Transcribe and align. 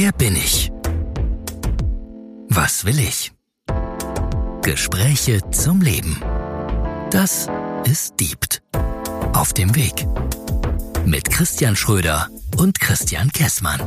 Wer 0.00 0.12
bin 0.12 0.36
ich? 0.36 0.70
Was 2.48 2.84
will 2.84 3.00
ich? 3.00 3.32
Gespräche 4.62 5.40
zum 5.50 5.80
Leben. 5.80 6.22
Das 7.10 7.48
ist 7.84 8.20
Diebt. 8.20 8.62
Auf 9.32 9.52
dem 9.54 9.74
Weg. 9.74 10.06
Mit 11.04 11.28
Christian 11.32 11.74
Schröder 11.74 12.28
und 12.56 12.78
Christian 12.78 13.32
Kessmann. 13.32 13.80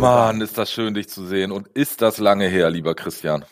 Mann, 0.00 0.40
ist 0.40 0.58
das 0.58 0.72
schön, 0.72 0.92
dich 0.92 1.08
zu 1.08 1.24
sehen. 1.24 1.52
Und 1.52 1.68
ist 1.68 2.02
das 2.02 2.18
lange 2.18 2.48
her, 2.48 2.68
lieber 2.68 2.96
Christian? 2.96 3.44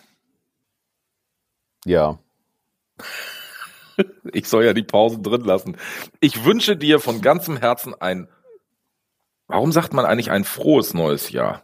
Ja. 1.84 2.18
Ich 4.34 4.46
soll 4.46 4.66
ja 4.66 4.74
die 4.74 4.82
Pausen 4.82 5.22
drin 5.22 5.40
lassen. 5.40 5.78
Ich 6.20 6.44
wünsche 6.44 6.76
dir 6.76 7.00
von 7.00 7.22
ganzem 7.22 7.56
Herzen 7.56 7.94
ein, 7.94 8.28
warum 9.48 9.72
sagt 9.72 9.92
man 9.92 10.04
eigentlich 10.04 10.30
ein 10.30 10.44
frohes 10.44 10.94
neues 10.94 11.30
Jahr? 11.30 11.62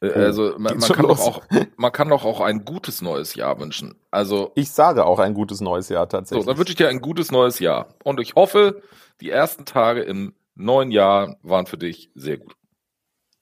Äh, 0.00 0.10
Oh, 0.14 0.18
Also 0.18 0.54
man, 0.58 0.78
man, 0.78 0.90
kann 0.90 1.06
doch 1.08 1.20
auch, 1.20 1.42
man 1.76 1.92
kann 1.92 2.08
doch 2.08 2.24
auch 2.24 2.40
ein 2.40 2.64
gutes 2.64 3.02
neues 3.02 3.34
Jahr 3.36 3.60
wünschen. 3.60 3.94
Also 4.10 4.50
Ich 4.56 4.70
sage 4.72 5.04
auch 5.06 5.18
ein 5.20 5.32
gutes 5.34 5.60
neues 5.60 5.88
Jahr 5.88 6.04
so, 6.04 6.08
tatsächlich. 6.08 6.46
dann 6.46 6.58
wünsche 6.58 6.72
ich 6.72 6.76
dir 6.76 6.88
ein 6.88 7.00
gutes 7.00 7.30
neues 7.30 7.58
Jahr. 7.60 7.88
Und 8.02 8.18
ich 8.20 8.34
hoffe, 8.34 8.82
die 9.20 9.30
ersten 9.30 9.64
Tage 9.64 10.02
im 10.02 10.34
neuen 10.56 10.90
Jahr 10.90 11.36
waren 11.42 11.66
für 11.66 11.78
dich 11.78 12.10
sehr 12.14 12.38
gut. 12.38 12.54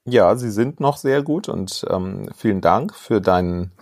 ja, 0.05 0.35
sie 0.37 0.51
sind 0.51 0.81
noch 0.81 0.97
sehr 0.97 1.23
gut 1.23 1.49
und 1.49 1.85
ähm, 1.89 2.29
vielen 2.37 2.61
Dank 2.61 2.95
für 2.95 3.21
deinen 3.21 3.73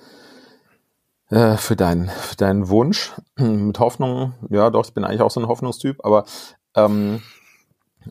äh, 1.31 1.57
für 1.57 1.77
deinen 1.77 2.09
für 2.09 2.37
deinen 2.37 2.69
Wunsch 2.69 3.13
mit 3.37 3.79
Hoffnung. 3.81 4.35
Ja, 4.51 4.71
doch, 4.71 4.87
ich 4.87 4.95
bin 4.95 5.05
eigentlich 5.05 5.21
auch 5.23 5.31
so 5.31 5.41
ein 5.41 5.49
Hoffnungstyp, 5.49 6.05
aber 6.05 6.25
ähm, 6.75 7.23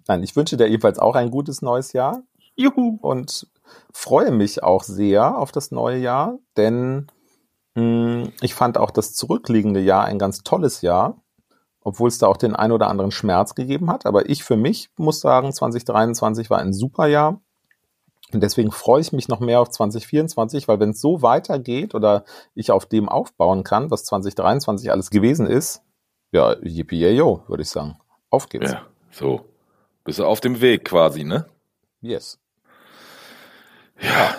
nein, 0.08 0.24
ich 0.24 0.36
wünsche 0.36 0.58
dir 0.58 0.68
jedenfalls 0.68 1.00
auch 1.00 1.16
ein 1.16 1.32
gutes 1.32 1.62
neues 1.62 1.94
Jahr 1.94 2.24
Juhu. 2.56 2.98
und 3.02 3.48
freue 3.94 4.32
mich 4.32 4.64
auch 4.64 4.84
sehr 4.84 5.38
auf 5.38 5.52
das 5.52 5.72
neue 5.72 5.98
Jahr, 5.98 6.38
denn 6.56 7.08
mh, 7.76 8.30
ich 8.42 8.54
fand 8.54 8.78
auch 8.78 8.92
das 8.92 9.14
zurückliegende 9.14 9.80
Jahr 9.80 10.06
ein 10.06 10.20
ganz 10.20 10.44
tolles 10.44 10.82
Jahr, 10.82 11.22
obwohl 11.82 12.10
es 12.10 12.18
da 12.18 12.28
auch 12.28 12.38
den 12.38 12.56
ein 12.56 12.72
oder 12.72 12.90
anderen 12.90 13.12
Schmerz 13.12 13.56
gegeben 13.56 13.90
hat. 13.90 14.06
Aber 14.06 14.30
ich 14.30 14.44
für 14.44 14.58
mich 14.58 14.90
muss 14.98 15.20
sagen, 15.20 15.54
2023 15.54 16.50
war 16.50 16.60
ein 16.60 16.74
super 16.74 17.08
Jahr. 17.08 17.40
Und 18.34 18.44
deswegen 18.44 18.72
freue 18.72 19.00
ich 19.00 19.14
mich 19.14 19.30
noch 19.30 19.40
mehr 19.40 19.62
auf 19.62 19.70
2024, 19.70 20.68
weil 20.68 20.82
wenn 20.82 20.90
es 20.90 21.00
so 21.00 21.22
weitergeht 21.22 21.96
oder 21.96 22.26
ich 22.56 22.72
auf 22.72 22.86
dem 22.86 23.08
aufbauen 23.08 23.64
kann, 23.64 23.90
was 23.90 24.04
2023 24.04 24.92
alles 24.92 25.12
gewesen 25.12 25.48
ist, 25.48 25.82
ja, 26.32 26.58
yippie 26.62 27.08
yo, 27.08 27.44
würde 27.48 27.64
ich 27.64 27.70
sagen. 27.70 27.98
Auf 28.30 28.50
geht's. 28.50 28.72
Ja, 28.72 28.82
so. 29.12 29.46
Bist 30.08 30.20
du 30.20 30.26
auf 30.26 30.40
dem 30.40 30.62
Weg 30.62 30.86
quasi, 30.86 31.26
ne? 31.26 31.46
Yes. 32.00 32.40
Ja. 34.00 34.36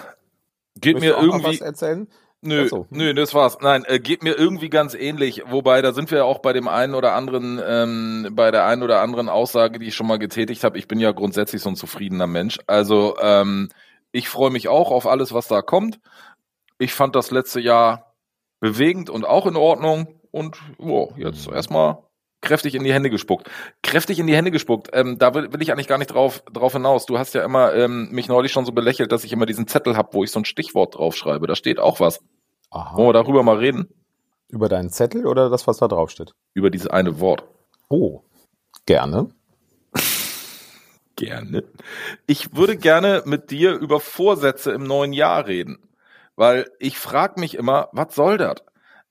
Geht 0.80 0.94
Möchtest 0.94 1.18
mir 1.20 1.22
irgendwie. 1.22 1.46
was 1.46 1.60
erzählen? 1.60 2.08
Nö, 2.40 2.68
so. 2.68 2.86
nö, 2.88 3.12
das 3.12 3.34
war's. 3.34 3.58
Nein, 3.60 3.84
äh, 3.84 3.98
geht 3.98 4.22
mir 4.22 4.34
irgendwie 4.38 4.70
ganz 4.70 4.94
ähnlich. 4.94 5.42
Wobei, 5.46 5.82
da 5.82 5.92
sind 5.92 6.10
wir 6.10 6.18
ja 6.18 6.24
auch 6.24 6.38
bei 6.38 6.54
dem 6.54 6.68
einen 6.68 6.94
oder 6.94 7.12
anderen, 7.12 7.60
ähm, 7.62 8.28
bei 8.32 8.50
der 8.50 8.64
einen 8.64 8.82
oder 8.82 9.02
anderen 9.02 9.28
Aussage, 9.28 9.78
die 9.78 9.88
ich 9.88 9.94
schon 9.94 10.06
mal 10.06 10.18
getätigt 10.18 10.64
habe. 10.64 10.78
Ich 10.78 10.88
bin 10.88 11.00
ja 11.00 11.12
grundsätzlich 11.12 11.60
so 11.60 11.68
ein 11.68 11.76
zufriedener 11.76 12.26
Mensch. 12.28 12.58
Also 12.66 13.16
ähm, 13.20 13.68
ich 14.10 14.30
freue 14.30 14.50
mich 14.50 14.68
auch 14.68 14.90
auf 14.90 15.06
alles, 15.06 15.34
was 15.34 15.48
da 15.48 15.60
kommt. 15.60 16.00
Ich 16.78 16.94
fand 16.94 17.14
das 17.14 17.30
letzte 17.30 17.60
Jahr 17.60 18.14
bewegend 18.60 19.10
und 19.10 19.26
auch 19.26 19.46
in 19.46 19.56
Ordnung. 19.56 20.14
Und 20.30 20.56
wow, 20.78 21.12
jetzt 21.18 21.46
Mhm. 21.46 21.54
erstmal 21.56 21.98
kräftig 22.40 22.74
in 22.74 22.84
die 22.84 22.92
Hände 22.92 23.10
gespuckt. 23.10 23.50
Kräftig 23.82 24.18
in 24.18 24.26
die 24.26 24.36
Hände 24.36 24.50
gespuckt. 24.50 24.90
Ähm, 24.92 25.18
da 25.18 25.34
will, 25.34 25.52
will 25.52 25.62
ich 25.62 25.72
eigentlich 25.72 25.88
gar 25.88 25.98
nicht 25.98 26.12
drauf, 26.12 26.42
drauf 26.52 26.72
hinaus. 26.72 27.06
Du 27.06 27.18
hast 27.18 27.34
ja 27.34 27.44
immer 27.44 27.74
ähm, 27.74 28.08
mich 28.10 28.28
neulich 28.28 28.52
schon 28.52 28.64
so 28.64 28.72
belächelt, 28.72 29.12
dass 29.12 29.24
ich 29.24 29.32
immer 29.32 29.46
diesen 29.46 29.66
Zettel 29.66 29.96
habe, 29.96 30.10
wo 30.12 30.24
ich 30.24 30.30
so 30.30 30.40
ein 30.40 30.44
Stichwort 30.44 30.96
draufschreibe. 30.96 31.46
Da 31.46 31.54
steht 31.54 31.78
auch 31.78 32.00
was. 32.00 32.20
Aha. 32.70 32.96
Wollen 32.96 33.08
wir 33.08 33.12
darüber 33.12 33.42
mal 33.42 33.56
reden? 33.56 33.88
Über 34.48 34.68
deinen 34.68 34.90
Zettel 34.90 35.26
oder 35.26 35.50
das, 35.50 35.66
was 35.66 35.78
da 35.78 35.88
drauf 35.88 36.10
steht? 36.10 36.32
Über 36.54 36.70
dieses 36.70 36.88
eine 36.88 37.20
Wort. 37.20 37.44
Oh, 37.88 38.22
gerne. 38.86 39.28
Gerne. 41.16 41.64
Ich 42.26 42.54
würde 42.54 42.76
gerne 42.76 43.22
mit 43.26 43.50
dir 43.50 43.72
über 43.72 43.98
Vorsätze 43.98 44.70
im 44.70 44.84
neuen 44.84 45.12
Jahr 45.12 45.46
reden. 45.46 45.78
Weil 46.36 46.70
ich 46.78 46.96
frage 46.98 47.40
mich 47.40 47.56
immer, 47.56 47.88
was 47.92 48.14
soll 48.14 48.38
das? 48.38 48.62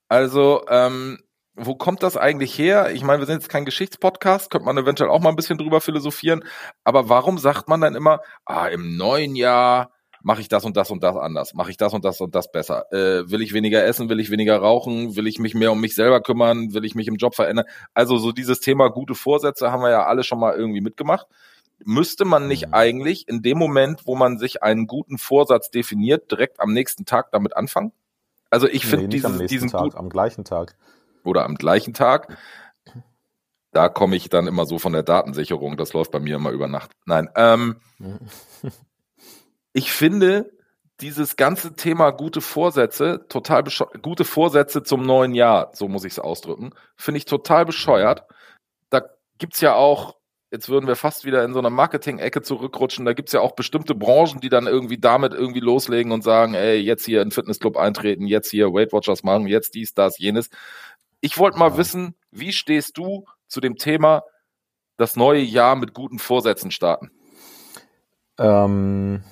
Also, 0.07 0.63
ähm, 0.69 1.19
wo 1.57 1.75
kommt 1.75 2.03
das 2.03 2.15
eigentlich 2.17 2.57
her? 2.57 2.91
Ich 2.93 3.03
meine, 3.03 3.19
wir 3.19 3.25
sind 3.25 3.41
jetzt 3.41 3.49
kein 3.49 3.65
Geschichtspodcast, 3.65 4.51
könnte 4.51 4.65
man 4.65 4.77
eventuell 4.77 5.09
auch 5.09 5.19
mal 5.19 5.29
ein 5.29 5.35
bisschen 5.35 5.57
drüber 5.57 5.81
philosophieren. 5.81 6.43
Aber 6.83 7.09
warum 7.09 7.39
sagt 7.39 7.67
man 7.67 7.81
dann 7.81 7.95
immer, 7.95 8.21
ah, 8.45 8.67
im 8.67 8.95
neuen 8.95 9.35
Jahr 9.35 9.91
mache 10.21 10.41
ich 10.41 10.49
das 10.49 10.65
und 10.65 10.77
das 10.77 10.91
und 10.91 11.03
das 11.03 11.15
anders, 11.15 11.53
mache 11.53 11.71
ich 11.71 11.77
das 11.77 11.93
und 11.93 12.05
das 12.05 12.21
und 12.21 12.35
das 12.35 12.51
besser? 12.51 12.85
Äh, 12.91 13.29
will 13.31 13.41
ich 13.41 13.53
weniger 13.53 13.83
essen, 13.83 14.07
will 14.09 14.19
ich 14.19 14.29
weniger 14.29 14.57
rauchen, 14.57 15.15
will 15.15 15.25
ich 15.25 15.39
mich 15.39 15.55
mehr 15.55 15.71
um 15.71 15.81
mich 15.81 15.95
selber 15.95 16.21
kümmern, 16.21 16.73
will 16.73 16.85
ich 16.85 16.93
mich 16.93 17.07
im 17.07 17.15
Job 17.15 17.33
verändern? 17.33 17.65
Also 17.93 18.17
so 18.17 18.31
dieses 18.31 18.59
Thema 18.59 18.89
gute 18.89 19.15
Vorsätze 19.15 19.71
haben 19.71 19.81
wir 19.81 19.89
ja 19.89 20.05
alle 20.05 20.23
schon 20.23 20.39
mal 20.39 20.55
irgendwie 20.55 20.81
mitgemacht. 20.81 21.27
Müsste 21.83 22.25
man 22.25 22.47
nicht 22.47 22.67
Mhm. 22.67 22.73
eigentlich 22.73 23.27
in 23.27 23.41
dem 23.41 23.57
Moment, 23.57 24.05
wo 24.05 24.15
man 24.15 24.37
sich 24.37 24.61
einen 24.61 24.85
guten 24.85 25.17
Vorsatz 25.17 25.71
definiert, 25.71 26.31
direkt 26.31 26.59
am 26.59 26.71
nächsten 26.71 27.05
Tag 27.05 27.31
damit 27.31 27.55
anfangen? 27.55 27.93
Also 28.49 28.67
ich 28.67 28.85
finde 28.85 29.07
Nee, 29.07 29.19
nächsten 29.19 29.47
diesen 29.47 29.69
Tag, 29.69 29.83
guten 29.83 29.97
am 29.97 30.09
gleichen 30.09 30.43
Tag. 30.43 30.75
Oder 31.23 31.45
am 31.45 31.55
gleichen 31.55 31.93
Tag. 31.93 32.37
Da 33.71 33.89
komme 33.89 34.15
ich 34.15 34.29
dann 34.29 34.47
immer 34.47 34.65
so 34.65 34.79
von 34.79 34.93
der 34.93 35.03
Datensicherung. 35.03 35.77
Das 35.77 35.93
läuft 35.93 36.11
bei 36.11 36.19
mir 36.19 36.37
immer 36.37 36.51
über 36.51 36.67
Nacht. 36.67 36.91
Nein, 37.05 37.29
ähm, 37.35 37.77
ich 39.73 39.91
finde 39.91 40.51
dieses 40.99 41.35
ganze 41.35 41.75
Thema 41.75 42.11
gute 42.11 42.41
Vorsätze, 42.41 43.25
total 43.29 43.63
bescheuert, 43.63 44.01
gute 44.01 44.25
Vorsätze 44.25 44.83
zum 44.83 45.03
neuen 45.03 45.35
Jahr, 45.35 45.71
so 45.73 45.87
muss 45.87 46.05
ich 46.05 46.13
es 46.13 46.19
ausdrücken, 46.19 46.71
finde 46.95 47.19
ich 47.19 47.25
total 47.25 47.65
bescheuert. 47.65 48.23
Da 48.89 49.03
gibt's 49.37 49.61
ja 49.61 49.75
auch, 49.75 50.15
jetzt 50.51 50.69
würden 50.69 50.87
wir 50.87 50.95
fast 50.95 51.23
wieder 51.23 51.43
in 51.43 51.53
so 51.53 51.59
einer 51.59 51.69
Marketing-Ecke 51.69 52.41
zurückrutschen, 52.41 53.05
da 53.05 53.13
gibt's 53.13 53.33
ja 53.33 53.41
auch 53.41 53.51
bestimmte 53.51 53.93
Branchen, 53.93 54.39
die 54.41 54.49
dann 54.49 54.65
irgendwie 54.65 54.97
damit 54.97 55.33
irgendwie 55.33 55.59
loslegen 55.59 56.11
und 56.11 56.23
sagen, 56.23 56.55
ey, 56.55 56.79
jetzt 56.79 57.05
hier 57.05 57.21
in 57.21 57.27
den 57.27 57.33
Fitnessclub 57.33 57.77
eintreten, 57.77 58.25
jetzt 58.25 58.49
hier 58.49 58.73
Weight 58.73 58.91
Watchers 58.91 59.23
machen, 59.23 59.45
jetzt 59.45 59.75
dies, 59.75 59.93
das, 59.93 60.17
jenes. 60.17 60.49
Ich 61.21 61.37
wollte 61.37 61.57
mal 61.57 61.71
Ja. 61.71 61.77
wissen, 61.77 62.15
wie 62.31 62.51
stehst 62.51 62.97
du 62.97 63.25
zu 63.47 63.61
dem 63.61 63.75
Thema, 63.75 64.23
das 64.97 65.15
neue 65.15 65.41
Jahr 65.41 65.75
mit 65.75 65.93
guten 65.93 66.19
Vorsätzen 66.19 66.71
starten? 66.71 67.11
Ähm, 68.39 69.23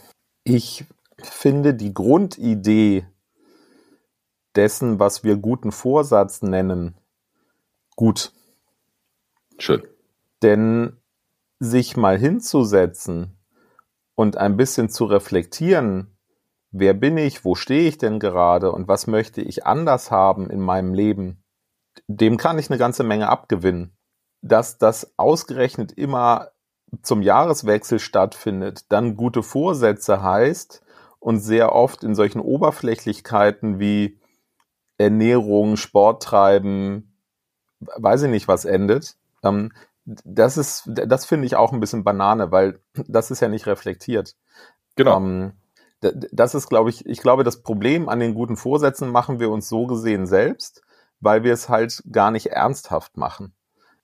ich 0.43 0.85
finde 1.21 1.73
die 1.73 1.93
Grundidee 1.93 3.07
dessen, 4.55 4.99
was 4.99 5.23
wir 5.23 5.37
guten 5.37 5.71
Vorsatz 5.71 6.41
nennen, 6.41 6.95
gut. 7.95 8.31
Schön. 9.57 9.83
Denn 10.41 10.97
sich 11.59 11.97
mal 11.97 12.17
hinzusetzen 12.17 13.37
und 14.15 14.37
ein 14.37 14.57
bisschen 14.57 14.89
zu 14.89 15.05
reflektieren, 15.05 16.17
wer 16.71 16.93
bin 16.93 17.17
ich, 17.17 17.45
wo 17.45 17.55
stehe 17.55 17.87
ich 17.87 17.97
denn 17.97 18.19
gerade 18.19 18.71
und 18.71 18.87
was 18.87 19.07
möchte 19.07 19.41
ich 19.41 19.65
anders 19.65 20.11
haben 20.11 20.49
in 20.49 20.59
meinem 20.59 20.93
Leben, 20.93 21.43
dem 22.07 22.37
kann 22.37 22.59
ich 22.59 22.69
eine 22.69 22.77
ganze 22.77 23.03
Menge 23.03 23.29
abgewinnen. 23.29 23.95
Dass 24.41 24.77
das 24.77 25.13
ausgerechnet 25.17 25.91
immer 25.91 26.49
zum 27.01 27.21
Jahreswechsel 27.21 27.99
stattfindet, 27.99 28.85
dann 28.89 29.15
gute 29.15 29.43
Vorsätze 29.43 30.21
heißt 30.21 30.81
und 31.19 31.39
sehr 31.39 31.73
oft 31.73 32.03
in 32.03 32.15
solchen 32.15 32.39
Oberflächlichkeiten 32.39 33.79
wie 33.79 34.19
Ernährung, 34.97 35.75
Sport 35.77 36.23
treiben, 36.23 37.17
weiß 37.79 38.23
ich 38.23 38.29
nicht, 38.29 38.47
was 38.47 38.65
endet. 38.65 39.17
Ähm, 39.43 39.71
das 40.05 40.57
ist, 40.57 40.83
das 40.85 41.25
finde 41.25 41.47
ich 41.47 41.55
auch 41.55 41.73
ein 41.73 41.79
bisschen 41.79 42.03
Banane, 42.03 42.51
weil 42.51 42.79
das 43.07 43.31
ist 43.31 43.39
ja 43.39 43.47
nicht 43.47 43.65
reflektiert. 43.65 44.35
Genau. 44.95 45.17
Ähm, 45.17 45.53
das 46.01 46.53
ist, 46.53 46.69
glaube 46.69 46.91
ich, 46.91 47.05
ich 47.07 47.21
glaube, 47.21 47.43
das 47.43 47.63
Problem 47.63 48.09
an 48.09 48.19
den 48.19 48.35
guten 48.35 48.57
Vorsätzen 48.57 49.09
machen 49.09 49.39
wir 49.39 49.49
uns 49.49 49.67
so 49.67 49.87
gesehen 49.87 50.27
selbst, 50.27 50.83
weil 51.25 51.43
wir 51.43 51.53
es 51.53 51.67
halt 51.67 52.03
gar 52.11 52.31
nicht 52.31 52.51
ernsthaft 52.51 53.17
machen. 53.17 53.53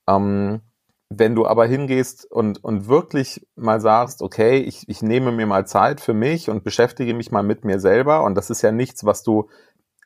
Ähm, 0.07 0.61
wenn 1.09 1.35
du 1.35 1.45
aber 1.45 1.65
hingehst 1.65 2.29
und, 2.29 2.63
und 2.63 2.87
wirklich 2.87 3.45
mal 3.55 3.79
sagst, 3.79 4.21
okay, 4.21 4.57
ich, 4.57 4.89
ich 4.89 5.01
nehme 5.01 5.31
mir 5.31 5.45
mal 5.45 5.67
Zeit 5.67 6.01
für 6.01 6.13
mich 6.13 6.49
und 6.49 6.63
beschäftige 6.63 7.13
mich 7.13 7.31
mal 7.31 7.43
mit 7.43 7.63
mir 7.63 7.79
selber, 7.79 8.23
und 8.23 8.35
das 8.35 8.49
ist 8.49 8.61
ja 8.63 8.71
nichts, 8.71 9.05
was 9.05 9.21
du 9.21 9.49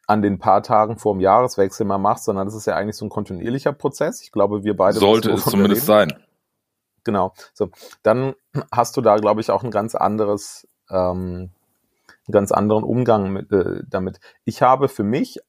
an 0.07 0.21
den 0.21 0.39
paar 0.39 0.61
Tagen 0.61 0.97
vor 0.97 1.13
dem 1.13 1.21
Jahreswechsel 1.21 1.85
mal 1.85 1.97
machst, 1.99 2.25
sondern 2.25 2.47
das 2.47 2.55
ist 2.55 2.67
ja 2.67 2.75
eigentlich 2.75 2.97
so 2.97 3.05
ein 3.05 3.09
kontinuierlicher 3.09 3.71
Prozess. 3.71 4.21
Ich 4.21 4.31
glaube, 4.31 4.63
wir 4.63 4.75
beide 4.75 4.99
Sollte 4.99 5.31
es 5.31 5.45
zumindest 5.45 5.85
sein. 5.85 6.13
Genau. 7.05 7.33
So, 7.53 7.69
dann 8.03 8.33
hast 8.71 8.97
du 8.97 9.01
da, 9.01 9.15
glaube 9.17 9.41
ich, 9.41 9.51
auch 9.51 9.63
ein 9.63 9.71
ganz 9.71 9.95
anderes, 9.95 10.67
ähm, 10.89 11.51
einen 12.27 12.31
ganz 12.31 12.51
anderen 12.51 12.83
Umgang 12.83 13.31
mit, 13.31 13.51
äh, 13.51 13.83
damit. 13.87 14.19
Ich 14.43 14.61
habe 14.61 14.89
für 14.89 15.03
mich 15.03 15.39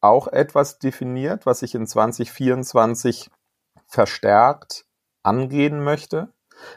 auch 0.00 0.28
etwas 0.28 0.78
definiert, 0.78 1.46
was 1.46 1.62
ich 1.62 1.74
in 1.74 1.86
2024 1.86 3.30
verstärkt 3.86 4.84
angehen 5.22 5.82
möchte. 5.82 6.28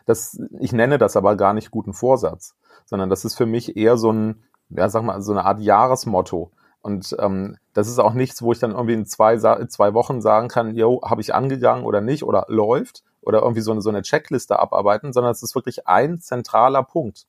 Das, 0.06 0.40
ich 0.60 0.74
nenne 0.74 0.98
das 0.98 1.16
aber 1.16 1.36
gar 1.36 1.54
nicht 1.54 1.72
guten 1.72 1.94
Vorsatz, 1.94 2.56
sondern 2.86 3.10
das 3.10 3.26
ist 3.26 3.36
für 3.36 3.46
mich 3.46 3.78
eher 3.78 3.98
so 3.98 4.12
ein, 4.12 4.44
ja, 4.70 4.90
sag 4.90 5.04
mal, 5.04 5.22
so 5.22 5.32
eine 5.32 5.46
Art 5.46 5.60
Jahresmotto. 5.60 6.52
Und 6.82 7.16
ähm, 7.20 7.58
das 7.74 7.88
ist 7.88 8.00
auch 8.00 8.14
nichts, 8.14 8.42
wo 8.42 8.52
ich 8.52 8.60
dann 8.60 8.72
irgendwie 8.72 8.94
in 8.94 9.06
zwei, 9.06 9.38
zwei 9.38 9.94
Wochen 9.94 10.22
sagen 10.22 10.48
kann, 10.48 10.76
yo, 10.76 11.02
habe 11.04 11.22
ich 11.22 11.34
angegangen 11.34 11.86
oder 11.86 12.02
nicht 12.02 12.24
oder 12.24 12.46
läuft 12.48 13.04
oder 13.22 13.42
irgendwie 13.42 13.62
so 13.62 13.72
eine, 13.72 13.82
so 13.82 13.90
eine 13.90 14.02
Checkliste 14.02 14.60
abarbeiten, 14.60 15.12
sondern 15.12 15.32
es 15.32 15.44
ist 15.44 15.56
wirklich 15.56 15.88
ein 15.88 16.20
zentraler 16.20 16.84
Punkt. 16.84 17.26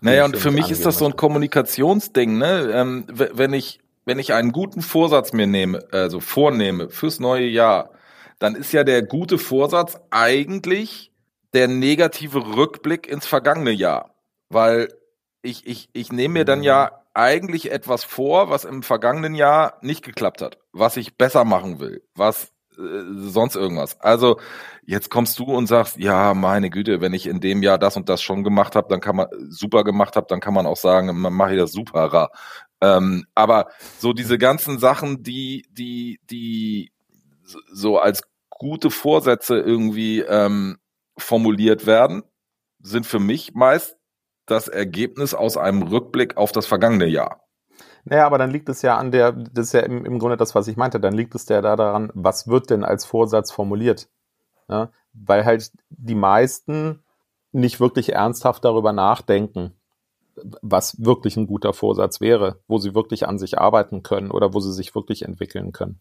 Naja, 0.00 0.24
und 0.24 0.36
für 0.36 0.50
mich 0.50 0.70
ist 0.70 0.86
das 0.86 0.98
so 0.98 1.06
ein 1.06 1.16
Kommunikationsding, 1.16 2.38
ne? 2.38 2.70
Ähm, 2.72 3.04
wenn 3.08 3.52
ich, 3.52 3.79
wenn 4.04 4.18
ich 4.18 4.32
einen 4.32 4.52
guten 4.52 4.82
Vorsatz 4.82 5.32
mir 5.32 5.46
nehme, 5.46 5.86
also 5.92 6.20
vornehme 6.20 6.90
fürs 6.90 7.20
neue 7.20 7.46
Jahr, 7.46 7.90
dann 8.38 8.54
ist 8.54 8.72
ja 8.72 8.84
der 8.84 9.02
gute 9.02 9.38
Vorsatz 9.38 9.98
eigentlich 10.10 11.12
der 11.52 11.68
negative 11.68 12.56
Rückblick 12.56 13.08
ins 13.08 13.26
vergangene 13.26 13.72
Jahr. 13.72 14.14
Weil 14.48 14.88
ich, 15.42 15.66
ich, 15.66 15.88
ich 15.92 16.12
nehme 16.12 16.40
mir 16.40 16.44
dann 16.44 16.62
ja 16.62 17.00
eigentlich 17.14 17.70
etwas 17.70 18.04
vor, 18.04 18.50
was 18.50 18.64
im 18.64 18.82
vergangenen 18.82 19.34
Jahr 19.34 19.78
nicht 19.82 20.04
geklappt 20.04 20.42
hat, 20.42 20.58
was 20.72 20.96
ich 20.96 21.16
besser 21.16 21.44
machen 21.44 21.80
will, 21.80 22.02
was 22.14 22.52
äh, 22.78 23.02
sonst 23.14 23.56
irgendwas. 23.56 24.00
Also 24.00 24.38
jetzt 24.84 25.10
kommst 25.10 25.38
du 25.38 25.44
und 25.44 25.66
sagst, 25.66 25.98
ja, 25.98 26.34
meine 26.34 26.70
Güte, 26.70 27.00
wenn 27.00 27.12
ich 27.12 27.26
in 27.26 27.40
dem 27.40 27.62
Jahr 27.62 27.78
das 27.78 27.96
und 27.96 28.08
das 28.08 28.22
schon 28.22 28.44
gemacht 28.44 28.76
habe, 28.76 28.88
dann 28.88 29.00
kann 29.00 29.16
man 29.16 29.28
super 29.48 29.84
gemacht 29.84 30.16
habe, 30.16 30.26
dann 30.28 30.40
kann 30.40 30.54
man 30.54 30.66
auch 30.66 30.76
sagen, 30.76 31.06
man 31.18 31.32
mache 31.32 31.52
ich 31.54 31.58
das 31.58 31.72
superer. 31.72 32.30
Ähm, 32.80 33.26
aber 33.34 33.68
so 33.98 34.12
diese 34.12 34.38
ganzen 34.38 34.78
Sachen, 34.78 35.22
die 35.22 35.66
die 35.70 36.20
die 36.30 36.92
so 37.72 37.98
als 37.98 38.22
gute 38.48 38.90
Vorsätze 38.90 39.58
irgendwie 39.58 40.20
ähm, 40.20 40.78
formuliert 41.16 41.86
werden, 41.86 42.22
sind 42.80 43.06
für 43.06 43.18
mich 43.18 43.54
meist 43.54 43.96
das 44.46 44.68
Ergebnis 44.68 45.34
aus 45.34 45.56
einem 45.56 45.82
Rückblick 45.82 46.36
auf 46.36 46.52
das 46.52 46.66
vergangene 46.66 47.06
Jahr. 47.06 47.44
Naja, 48.04 48.26
aber 48.26 48.38
dann 48.38 48.50
liegt 48.50 48.68
es 48.68 48.82
ja 48.82 48.96
an 48.96 49.10
der, 49.10 49.32
das 49.32 49.66
ist 49.66 49.72
ja 49.74 49.80
im, 49.80 50.04
im 50.04 50.18
Grunde 50.18 50.36
das, 50.36 50.54
was 50.54 50.68
ich 50.68 50.76
meinte, 50.76 51.00
dann 51.00 51.14
liegt 51.14 51.34
es 51.34 51.48
ja 51.48 51.60
da 51.60 51.76
daran, 51.76 52.10
was 52.14 52.48
wird 52.48 52.70
denn 52.70 52.84
als 52.84 53.04
Vorsatz 53.04 53.52
formuliert? 53.52 54.08
Ja, 54.68 54.90
weil 55.12 55.44
halt 55.44 55.70
die 55.90 56.14
meisten 56.14 57.02
nicht 57.52 57.80
wirklich 57.80 58.12
ernsthaft 58.12 58.64
darüber 58.64 58.92
nachdenken, 58.92 59.74
was 60.62 61.02
wirklich 61.04 61.36
ein 61.36 61.46
guter 61.46 61.72
Vorsatz 61.72 62.20
wäre, 62.20 62.60
wo 62.68 62.78
sie 62.78 62.94
wirklich 62.94 63.26
an 63.26 63.38
sich 63.38 63.58
arbeiten 63.58 64.02
können 64.02 64.30
oder 64.30 64.54
wo 64.54 64.60
sie 64.60 64.72
sich 64.72 64.94
wirklich 64.94 65.22
entwickeln 65.22 65.72
können. 65.72 66.00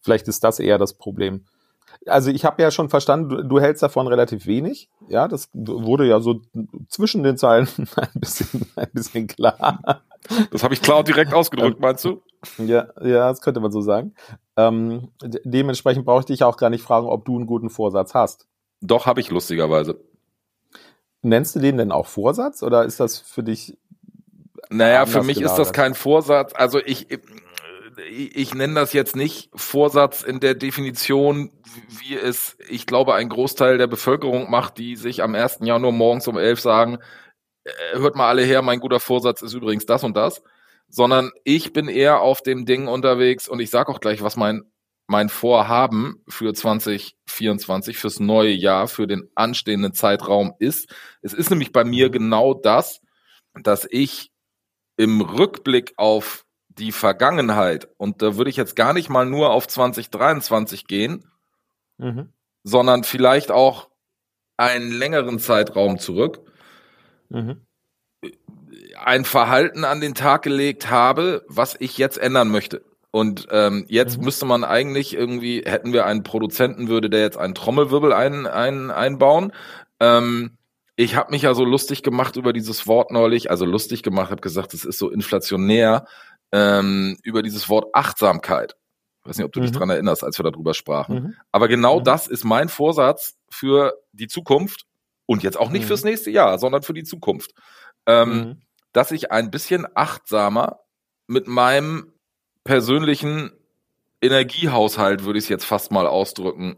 Vielleicht 0.00 0.28
ist 0.28 0.44
das 0.44 0.60
eher 0.60 0.78
das 0.78 0.94
Problem 0.94 1.44
also 2.06 2.30
ich 2.30 2.44
habe 2.44 2.62
ja 2.62 2.70
schon 2.70 2.88
verstanden, 2.88 3.28
du, 3.28 3.42
du, 3.42 3.60
hältst 3.60 3.82
davon 3.82 4.06
relativ 4.06 4.46
wenig. 4.46 4.88
Ja, 5.08 5.28
das 5.28 5.48
wurde 5.52 6.06
ja 6.06 6.20
so 6.20 6.40
zwischen 6.88 7.22
den 7.22 7.36
Zeilen 7.36 7.68
ein 7.96 8.20
bisschen, 8.20 8.66
ein 8.76 8.90
bisschen 8.92 9.26
klar. 9.26 10.02
Das 10.50 10.62
habe 10.62 10.74
ich 10.74 10.82
klar 10.82 10.98
und 10.98 11.08
direkt 11.08 11.32
ausgedrückt, 11.32 11.80
meinst 11.80 12.04
du? 12.04 12.22
Ja, 12.58 12.88
ja, 13.00 13.28
das 13.28 13.40
könnte 13.40 13.60
man 13.60 13.72
so 13.72 13.80
sagen. 13.80 14.14
Ähm, 14.56 15.08
dementsprechend 15.22 16.04
brauche 16.04 16.20
ich 16.20 16.26
dich 16.26 16.42
auch 16.42 16.56
gar 16.56 16.70
nicht 16.70 16.82
fragen, 16.82 17.06
ob 17.06 17.24
du 17.24 17.36
einen 17.36 17.46
guten 17.46 17.70
Vorsatz 17.70 18.14
hast. 18.14 18.46
Doch, 18.80 19.06
habe 19.06 19.20
ich 19.20 19.30
lustigerweise. 19.30 20.00
Nennst 21.22 21.56
du 21.56 21.60
den 21.60 21.76
denn 21.76 21.92
auch 21.92 22.06
Vorsatz 22.06 22.62
oder 22.62 22.84
ist 22.84 23.00
das 23.00 23.18
für 23.18 23.42
dich? 23.42 23.76
Naja, 24.68 25.06
für 25.06 25.22
mich 25.22 25.38
gelagert? 25.38 25.58
ist 25.58 25.66
das 25.66 25.72
kein 25.72 25.94
Vorsatz. 25.94 26.52
Also 26.54 26.78
ich, 26.78 27.06
ich 28.08 28.54
nenne 28.54 28.74
das 28.74 28.92
jetzt 28.92 29.16
nicht 29.16 29.50
Vorsatz 29.54 30.22
in 30.22 30.40
der 30.40 30.54
Definition, 30.54 31.50
wie 31.88 32.16
es, 32.16 32.56
ich 32.68 32.86
glaube, 32.86 33.14
ein 33.14 33.28
Großteil 33.28 33.78
der 33.78 33.86
Bevölkerung 33.86 34.50
macht, 34.50 34.78
die 34.78 34.96
sich 34.96 35.22
am 35.22 35.34
1. 35.34 35.58
Januar 35.62 35.92
morgens 35.92 36.28
um 36.28 36.36
11 36.36 36.60
sagen, 36.60 36.98
äh, 37.64 37.98
hört 37.98 38.16
mal 38.16 38.28
alle 38.28 38.42
her, 38.42 38.62
mein 38.62 38.80
guter 38.80 39.00
Vorsatz 39.00 39.42
ist 39.42 39.54
übrigens 39.54 39.86
das 39.86 40.04
und 40.04 40.16
das, 40.16 40.42
sondern 40.88 41.30
ich 41.44 41.72
bin 41.72 41.88
eher 41.88 42.20
auf 42.20 42.42
dem 42.42 42.66
Ding 42.66 42.86
unterwegs 42.86 43.48
und 43.48 43.60
ich 43.60 43.70
sage 43.70 43.90
auch 43.90 44.00
gleich, 44.00 44.22
was 44.22 44.36
mein 44.36 44.70
mein 45.06 45.28
Vorhaben 45.28 46.22
für 46.28 46.52
2024, 46.52 47.96
fürs 47.96 48.20
neue 48.20 48.52
Jahr, 48.52 48.88
für 48.88 49.06
den 49.06 49.30
anstehenden 49.34 49.94
Zeitraum 49.94 50.54
ist. 50.58 50.92
Es 51.22 51.32
ist 51.32 51.50
nämlich 51.50 51.72
bei 51.72 51.84
mir 51.84 52.10
genau 52.10 52.54
das, 52.54 53.00
dass 53.54 53.86
ich 53.90 54.32
im 54.96 55.20
Rückblick 55.20 55.94
auf 55.96 56.44
die 56.68 56.92
Vergangenheit, 56.92 57.88
und 57.96 58.20
da 58.20 58.36
würde 58.36 58.50
ich 58.50 58.56
jetzt 58.56 58.76
gar 58.76 58.92
nicht 58.92 59.08
mal 59.08 59.26
nur 59.26 59.50
auf 59.50 59.66
2023 59.66 60.86
gehen, 60.86 61.30
mhm. 61.98 62.32
sondern 62.64 63.04
vielleicht 63.04 63.50
auch 63.50 63.88
einen 64.56 64.90
längeren 64.90 65.38
Zeitraum 65.38 65.98
zurück, 65.98 66.40
mhm. 67.28 67.66
ein 68.98 69.24
Verhalten 69.24 69.84
an 69.84 70.00
den 70.00 70.14
Tag 70.14 70.42
gelegt 70.42 70.90
habe, 70.90 71.44
was 71.48 71.76
ich 71.78 71.96
jetzt 71.96 72.18
ändern 72.18 72.48
möchte. 72.48 72.84
Und 73.16 73.48
ähm, 73.50 73.86
jetzt 73.88 74.18
mhm. 74.18 74.24
müsste 74.26 74.44
man 74.44 74.62
eigentlich 74.62 75.14
irgendwie, 75.14 75.62
hätten 75.64 75.94
wir 75.94 76.04
einen 76.04 76.22
Produzenten, 76.22 76.88
würde 76.88 77.08
der 77.08 77.20
jetzt 77.20 77.38
einen 77.38 77.54
Trommelwirbel 77.54 78.12
ein, 78.12 78.46
ein, 78.46 78.90
einbauen. 78.90 79.54
Ähm, 80.00 80.58
ich 80.96 81.16
habe 81.16 81.30
mich 81.30 81.40
ja 81.40 81.54
so 81.54 81.64
lustig 81.64 82.02
gemacht 82.02 82.36
über 82.36 82.52
dieses 82.52 82.86
Wort 82.86 83.10
neulich, 83.10 83.50
also 83.50 83.64
lustig 83.64 84.02
gemacht, 84.02 84.30
habe 84.30 84.42
gesagt, 84.42 84.74
es 84.74 84.84
ist 84.84 84.98
so 84.98 85.10
inflationär 85.10 86.04
ähm, 86.52 87.16
über 87.22 87.40
dieses 87.42 87.70
Wort 87.70 87.86
Achtsamkeit. 87.94 88.76
Ich 89.22 89.30
weiß 89.30 89.38
nicht, 89.38 89.46
ob 89.46 89.52
du 89.52 89.60
mhm. 89.60 89.64
dich 89.64 89.72
dran 89.72 89.88
erinnerst, 89.88 90.22
als 90.22 90.38
wir 90.38 90.44
darüber 90.44 90.74
sprachen. 90.74 91.14
Mhm. 91.14 91.34
Aber 91.52 91.68
genau 91.68 92.00
mhm. 92.00 92.04
das 92.04 92.26
ist 92.26 92.44
mein 92.44 92.68
Vorsatz 92.68 93.38
für 93.48 93.94
die 94.12 94.28
Zukunft 94.28 94.84
und 95.24 95.42
jetzt 95.42 95.58
auch 95.58 95.70
nicht 95.70 95.84
mhm. 95.84 95.86
fürs 95.86 96.04
nächste 96.04 96.30
Jahr, 96.30 96.58
sondern 96.58 96.82
für 96.82 96.92
die 96.92 97.04
Zukunft. 97.04 97.52
Ähm, 98.04 98.28
mhm. 98.28 98.62
dass 98.92 99.10
ich 99.10 99.32
ein 99.32 99.50
bisschen 99.50 99.86
achtsamer 99.94 100.80
mit 101.26 101.46
meinem 101.46 102.12
persönlichen 102.66 103.52
Energiehaushalt, 104.20 105.24
würde 105.24 105.38
ich 105.38 105.46
es 105.46 105.48
jetzt 105.48 105.64
fast 105.64 105.90
mal 105.90 106.06
ausdrücken, 106.06 106.76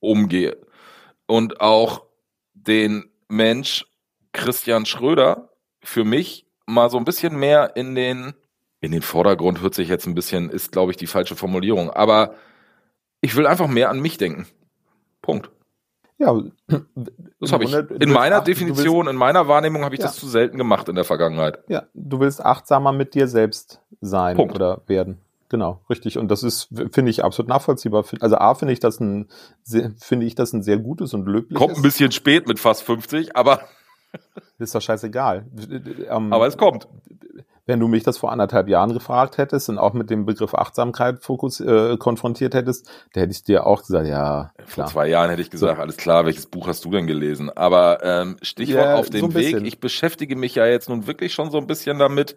umgehe. 0.00 0.56
Und 1.26 1.60
auch 1.60 2.06
den 2.54 3.10
Mensch 3.28 3.84
Christian 4.32 4.86
Schröder 4.86 5.50
für 5.82 6.04
mich 6.04 6.46
mal 6.66 6.88
so 6.90 6.96
ein 6.98 7.04
bisschen 7.04 7.38
mehr 7.38 7.76
in 7.76 7.94
den 7.94 8.34
in 8.80 8.92
den 8.92 9.02
Vordergrund 9.02 9.60
hört 9.60 9.74
sich 9.74 9.88
jetzt 9.88 10.06
ein 10.06 10.14
bisschen, 10.14 10.50
ist, 10.50 10.70
glaube 10.70 10.92
ich, 10.92 10.96
die 10.96 11.08
falsche 11.08 11.34
Formulierung. 11.34 11.90
Aber 11.90 12.36
ich 13.20 13.34
will 13.34 13.46
einfach 13.46 13.66
mehr 13.66 13.90
an 13.90 13.98
mich 13.98 14.18
denken. 14.18 14.46
Punkt. 15.20 15.50
Ja, 16.18 16.36
das 17.40 17.52
habe 17.52 17.64
ich. 17.64 17.72
In 17.72 18.10
meiner 18.10 18.40
Definition, 18.40 19.06
willst, 19.06 19.10
in 19.10 19.16
meiner 19.16 19.46
Wahrnehmung 19.46 19.84
habe 19.84 19.94
ich 19.94 20.00
ja. 20.00 20.08
das 20.08 20.16
zu 20.16 20.26
selten 20.26 20.58
gemacht 20.58 20.88
in 20.88 20.96
der 20.96 21.04
Vergangenheit. 21.04 21.60
Ja, 21.68 21.84
du 21.94 22.18
willst 22.20 22.44
achtsamer 22.44 22.92
mit 22.92 23.14
dir 23.14 23.28
selbst 23.28 23.80
sein 24.00 24.36
Punkt. 24.36 24.54
oder 24.54 24.82
werden. 24.86 25.18
Genau, 25.48 25.80
richtig. 25.88 26.18
Und 26.18 26.28
das 26.28 26.42
ist, 26.42 26.68
finde 26.92 27.10
ich, 27.10 27.24
absolut 27.24 27.48
nachvollziehbar. 27.48 28.04
Also 28.20 28.36
A, 28.36 28.54
finde 28.54 28.72
ich 28.72 28.80
das 28.80 29.00
ein, 29.00 29.28
finde 29.98 30.26
ich 30.26 30.34
das 30.34 30.52
ein 30.52 30.62
sehr 30.62 30.78
gutes 30.78 31.14
und 31.14 31.26
löbliches. 31.26 31.56
Kommt 31.56 31.76
ein 31.76 31.82
bisschen 31.82 32.12
spät 32.12 32.46
mit 32.46 32.58
fast 32.58 32.82
50, 32.82 33.36
aber. 33.36 33.60
Ist 34.58 34.74
doch 34.74 34.82
scheißegal. 34.82 35.46
Ähm, 36.10 36.32
aber 36.32 36.46
es 36.46 36.56
kommt 36.56 36.88
wenn 37.68 37.80
du 37.80 37.86
mich 37.86 38.02
das 38.02 38.16
vor 38.16 38.32
anderthalb 38.32 38.66
Jahren 38.66 38.94
gefragt 38.94 39.36
hättest 39.36 39.68
und 39.68 39.76
auch 39.76 39.92
mit 39.92 40.08
dem 40.08 40.24
Begriff 40.24 40.54
Achtsamkeit 40.54 41.22
fokus, 41.22 41.60
äh, 41.60 41.98
konfrontiert 41.98 42.54
hättest, 42.54 42.90
da 43.12 43.20
hätte 43.20 43.32
ich 43.32 43.44
dir 43.44 43.66
auch 43.66 43.82
gesagt, 43.82 44.08
ja. 44.08 44.52
Klar. 44.56 44.66
Vor 44.66 44.86
zwei 44.86 45.08
Jahren 45.08 45.28
hätte 45.28 45.42
ich 45.42 45.50
gesagt, 45.50 45.78
alles 45.78 45.98
klar, 45.98 46.24
welches 46.24 46.46
Buch 46.46 46.66
hast 46.66 46.86
du 46.86 46.90
denn 46.90 47.06
gelesen? 47.06 47.50
Aber 47.50 48.02
ähm, 48.02 48.38
Stichwort 48.40 48.86
ja, 48.86 48.94
auf 48.94 49.10
dem 49.10 49.20
so 49.20 49.34
Weg, 49.34 49.60
ich 49.62 49.80
beschäftige 49.80 50.34
mich 50.34 50.54
ja 50.54 50.66
jetzt 50.66 50.88
nun 50.88 51.06
wirklich 51.06 51.34
schon 51.34 51.50
so 51.50 51.58
ein 51.58 51.66
bisschen 51.66 51.98
damit, 51.98 52.36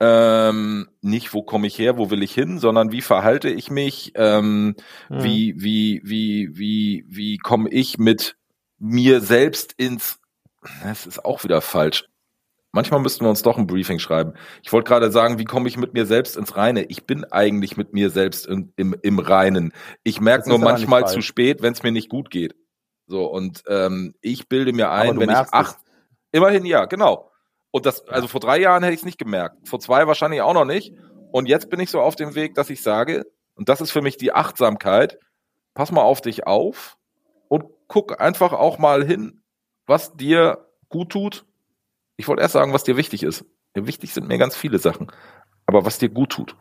ähm, 0.00 0.90
nicht 1.00 1.32
wo 1.32 1.42
komme 1.42 1.66
ich 1.66 1.78
her, 1.78 1.96
wo 1.96 2.10
will 2.10 2.22
ich 2.22 2.34
hin, 2.34 2.58
sondern 2.58 2.92
wie 2.92 3.00
verhalte 3.00 3.48
ich 3.48 3.70
mich, 3.70 4.12
ähm, 4.16 4.76
mhm. 5.08 5.24
wie, 5.24 5.54
wie, 5.56 6.02
wie, 6.04 6.50
wie, 6.52 7.04
wie 7.08 7.38
komme 7.38 7.70
ich 7.70 7.96
mit 7.96 8.36
mir 8.78 9.22
selbst 9.22 9.72
ins, 9.78 10.20
das 10.84 11.06
ist 11.06 11.24
auch 11.24 11.42
wieder 11.42 11.62
falsch, 11.62 12.04
Manchmal 12.78 13.00
müssten 13.00 13.24
wir 13.24 13.28
uns 13.28 13.42
doch 13.42 13.58
ein 13.58 13.66
Briefing 13.66 13.98
schreiben. 13.98 14.34
Ich 14.62 14.72
wollte 14.72 14.86
gerade 14.86 15.10
sagen, 15.10 15.40
wie 15.40 15.44
komme 15.44 15.66
ich 15.66 15.76
mit 15.76 15.94
mir 15.94 16.06
selbst 16.06 16.36
ins 16.36 16.56
Reine? 16.56 16.84
Ich 16.84 17.06
bin 17.06 17.24
eigentlich 17.24 17.76
mit 17.76 17.92
mir 17.92 18.08
selbst 18.08 18.46
im, 18.46 18.72
im, 18.76 18.94
im 19.02 19.18
Reinen. 19.18 19.72
Ich 20.04 20.20
merke 20.20 20.48
nur 20.48 20.60
manchmal 20.60 21.08
zu 21.08 21.20
spät, 21.20 21.60
wenn 21.60 21.72
es 21.72 21.82
mir 21.82 21.90
nicht 21.90 22.08
gut 22.08 22.30
geht. 22.30 22.54
So, 23.08 23.24
und 23.24 23.64
ähm, 23.66 24.14
ich 24.20 24.48
bilde 24.48 24.72
mir 24.72 24.92
ein, 24.92 25.18
wenn 25.18 25.28
ich 25.28 25.34
acht. 25.34 25.76
Immerhin 26.30 26.64
ja, 26.64 26.84
genau. 26.84 27.32
Und 27.72 27.84
das, 27.84 28.06
also 28.06 28.28
vor 28.28 28.38
drei 28.38 28.60
Jahren 28.60 28.84
hätte 28.84 28.94
ich 28.94 29.00
es 29.00 29.04
nicht 29.04 29.18
gemerkt. 29.18 29.66
Vor 29.66 29.80
zwei 29.80 30.06
wahrscheinlich 30.06 30.42
auch 30.42 30.54
noch 30.54 30.64
nicht. 30.64 30.94
Und 31.32 31.48
jetzt 31.48 31.70
bin 31.70 31.80
ich 31.80 31.90
so 31.90 32.00
auf 32.00 32.14
dem 32.14 32.36
Weg, 32.36 32.54
dass 32.54 32.70
ich 32.70 32.80
sage, 32.80 33.26
und 33.56 33.68
das 33.68 33.80
ist 33.80 33.90
für 33.90 34.02
mich 34.02 34.18
die 34.18 34.32
Achtsamkeit, 34.32 35.18
pass 35.74 35.90
mal 35.90 36.02
auf 36.02 36.20
dich 36.20 36.46
auf 36.46 36.96
und 37.48 37.64
guck 37.88 38.20
einfach 38.20 38.52
auch 38.52 38.78
mal 38.78 39.04
hin, 39.04 39.42
was 39.84 40.14
dir 40.14 40.64
gut 40.88 41.10
tut 41.10 41.44
ich 42.18 42.28
wollte 42.28 42.42
erst 42.42 42.52
sagen, 42.52 42.74
was 42.74 42.84
dir 42.84 42.98
wichtig 42.98 43.22
ist. 43.22 43.46
Wichtig 43.74 44.12
sind 44.12 44.28
mir 44.28 44.36
ganz 44.36 44.56
viele 44.56 44.78
Sachen. 44.78 45.10
Aber 45.64 45.86
was 45.86 45.98
dir 45.98 46.10
gut 46.10 46.30
tut. 46.30 46.56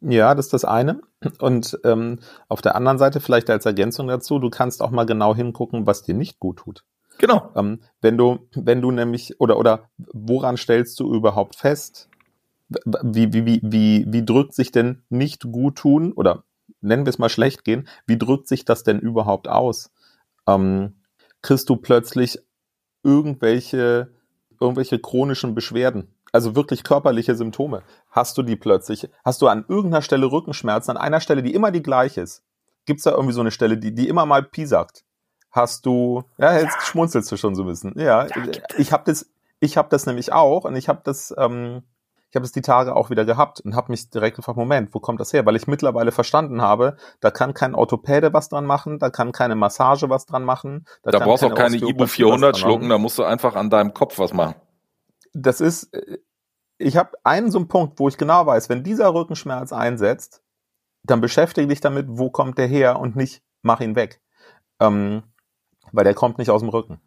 Ja, 0.00 0.34
das 0.34 0.46
ist 0.46 0.52
das 0.54 0.64
eine. 0.64 1.00
Und 1.38 1.78
ähm, 1.84 2.18
auf 2.48 2.62
der 2.62 2.74
anderen 2.74 2.98
Seite 2.98 3.20
vielleicht 3.20 3.50
als 3.50 3.66
Ergänzung 3.66 4.08
dazu, 4.08 4.40
du 4.40 4.50
kannst 4.50 4.82
auch 4.82 4.90
mal 4.90 5.06
genau 5.06 5.34
hingucken, 5.34 5.86
was 5.86 6.02
dir 6.02 6.14
nicht 6.14 6.40
gut 6.40 6.58
tut. 6.58 6.84
Genau. 7.18 7.52
Ähm, 7.54 7.80
wenn 8.00 8.16
du, 8.16 8.48
wenn 8.54 8.80
du 8.80 8.90
nämlich, 8.90 9.38
oder, 9.38 9.58
oder 9.58 9.90
woran 9.98 10.56
stellst 10.56 10.98
du 10.98 11.14
überhaupt 11.14 11.54
fest, 11.54 12.08
wie, 12.68 13.32
wie, 13.32 13.44
wie, 13.44 13.60
wie, 13.62 14.06
wie 14.08 14.24
drückt 14.24 14.54
sich 14.54 14.72
denn 14.72 15.02
nicht 15.10 15.42
gut 15.52 15.76
tun 15.76 16.12
oder 16.12 16.44
nennen 16.80 17.04
wir 17.04 17.10
es 17.10 17.18
mal 17.18 17.28
schlecht 17.28 17.64
gehen, 17.64 17.86
wie 18.06 18.18
drückt 18.18 18.48
sich 18.48 18.64
das 18.64 18.82
denn 18.82 18.98
überhaupt 18.98 19.48
aus? 19.48 19.92
Ähm, 20.48 20.94
kriegst 21.42 21.68
du 21.68 21.76
plötzlich 21.76 22.38
irgendwelche, 23.02 24.10
irgendwelche 24.62 24.98
chronischen 24.98 25.54
Beschwerden? 25.54 26.14
Also 26.32 26.56
wirklich 26.56 26.82
körperliche 26.84 27.34
Symptome. 27.34 27.82
Hast 28.10 28.38
du 28.38 28.42
die 28.42 28.56
plötzlich? 28.56 29.08
Hast 29.24 29.42
du 29.42 29.48
an 29.48 29.66
irgendeiner 29.68 30.02
Stelle 30.02 30.30
Rückenschmerzen, 30.30 30.96
an 30.96 30.96
einer 30.96 31.20
Stelle, 31.20 31.42
die 31.42 31.52
immer 31.52 31.70
die 31.70 31.82
gleiche 31.82 32.22
ist? 32.22 32.42
Gibt 32.86 32.98
es 32.98 33.04
da 33.04 33.10
irgendwie 33.10 33.34
so 33.34 33.42
eine 33.42 33.50
Stelle, 33.50 33.76
die, 33.76 33.94
die 33.94 34.08
immer 34.08 34.24
mal 34.24 34.42
Pi 34.42 34.66
sagt? 34.66 35.04
Hast 35.50 35.84
du, 35.84 36.24
ja, 36.38 36.54
jetzt 36.54 36.74
ja. 36.74 36.80
schmunzelst 36.80 37.30
du 37.30 37.36
schon 37.36 37.54
so 37.54 37.64
ein 37.64 37.68
bisschen. 37.68 37.98
Ja, 37.98 38.26
ja 38.26 38.46
ich 38.78 38.92
habe 38.92 39.02
das, 39.04 39.30
ich 39.60 39.76
habe 39.76 39.88
das 39.90 40.06
nämlich 40.06 40.32
auch 40.32 40.64
und 40.64 40.74
ich 40.76 40.88
habe 40.88 41.02
das, 41.04 41.34
ähm, 41.36 41.82
ich 42.32 42.36
habe 42.36 42.46
es 42.46 42.52
die 42.52 42.62
Tage 42.62 42.96
auch 42.96 43.10
wieder 43.10 43.26
gehabt 43.26 43.60
und 43.60 43.76
habe 43.76 43.92
mich 43.92 44.08
direkt 44.08 44.36
gefragt, 44.36 44.56
Moment, 44.56 44.94
wo 44.94 45.00
kommt 45.00 45.20
das 45.20 45.34
her? 45.34 45.44
Weil 45.44 45.54
ich 45.54 45.66
mittlerweile 45.66 46.12
verstanden 46.12 46.62
habe, 46.62 46.96
da 47.20 47.30
kann 47.30 47.52
kein 47.52 47.74
Orthopäde 47.74 48.32
was 48.32 48.48
dran 48.48 48.64
machen, 48.64 48.98
da 48.98 49.10
kann 49.10 49.32
keine 49.32 49.54
Massage 49.54 50.08
was 50.08 50.24
dran 50.24 50.42
machen. 50.42 50.86
Da, 51.02 51.10
da 51.10 51.18
brauchst 51.18 51.42
du 51.42 51.48
auch 51.48 51.54
keine 51.54 51.76
Ibu 51.76 52.06
400 52.06 52.56
schlucken, 52.56 52.88
da 52.88 52.96
musst 52.96 53.18
du 53.18 53.22
einfach 53.22 53.54
an 53.54 53.68
deinem 53.68 53.92
Kopf 53.92 54.18
was 54.18 54.32
machen. 54.32 54.54
Das 55.34 55.60
ist, 55.60 55.92
äh, 55.92 56.20
ich 56.78 56.96
habe 56.96 57.10
einen 57.22 57.50
so 57.50 57.58
einen 57.58 57.68
Punkt, 57.68 58.00
wo 58.00 58.08
ich 58.08 58.16
genau 58.16 58.46
weiß, 58.46 58.70
wenn 58.70 58.82
dieser 58.82 59.12
Rückenschmerz 59.12 59.70
einsetzt, 59.74 60.42
dann 61.02 61.20
beschäftige 61.20 61.68
dich 61.68 61.82
damit, 61.82 62.06
wo 62.08 62.30
kommt 62.30 62.56
der 62.56 62.66
her 62.66 62.98
und 62.98 63.14
nicht 63.14 63.42
mach 63.60 63.82
ihn 63.82 63.94
weg. 63.94 64.22
Ähm, 64.80 65.22
weil 65.92 66.04
der 66.04 66.14
kommt 66.14 66.38
nicht 66.38 66.48
aus 66.48 66.62
dem 66.62 66.70
Rücken. 66.70 66.98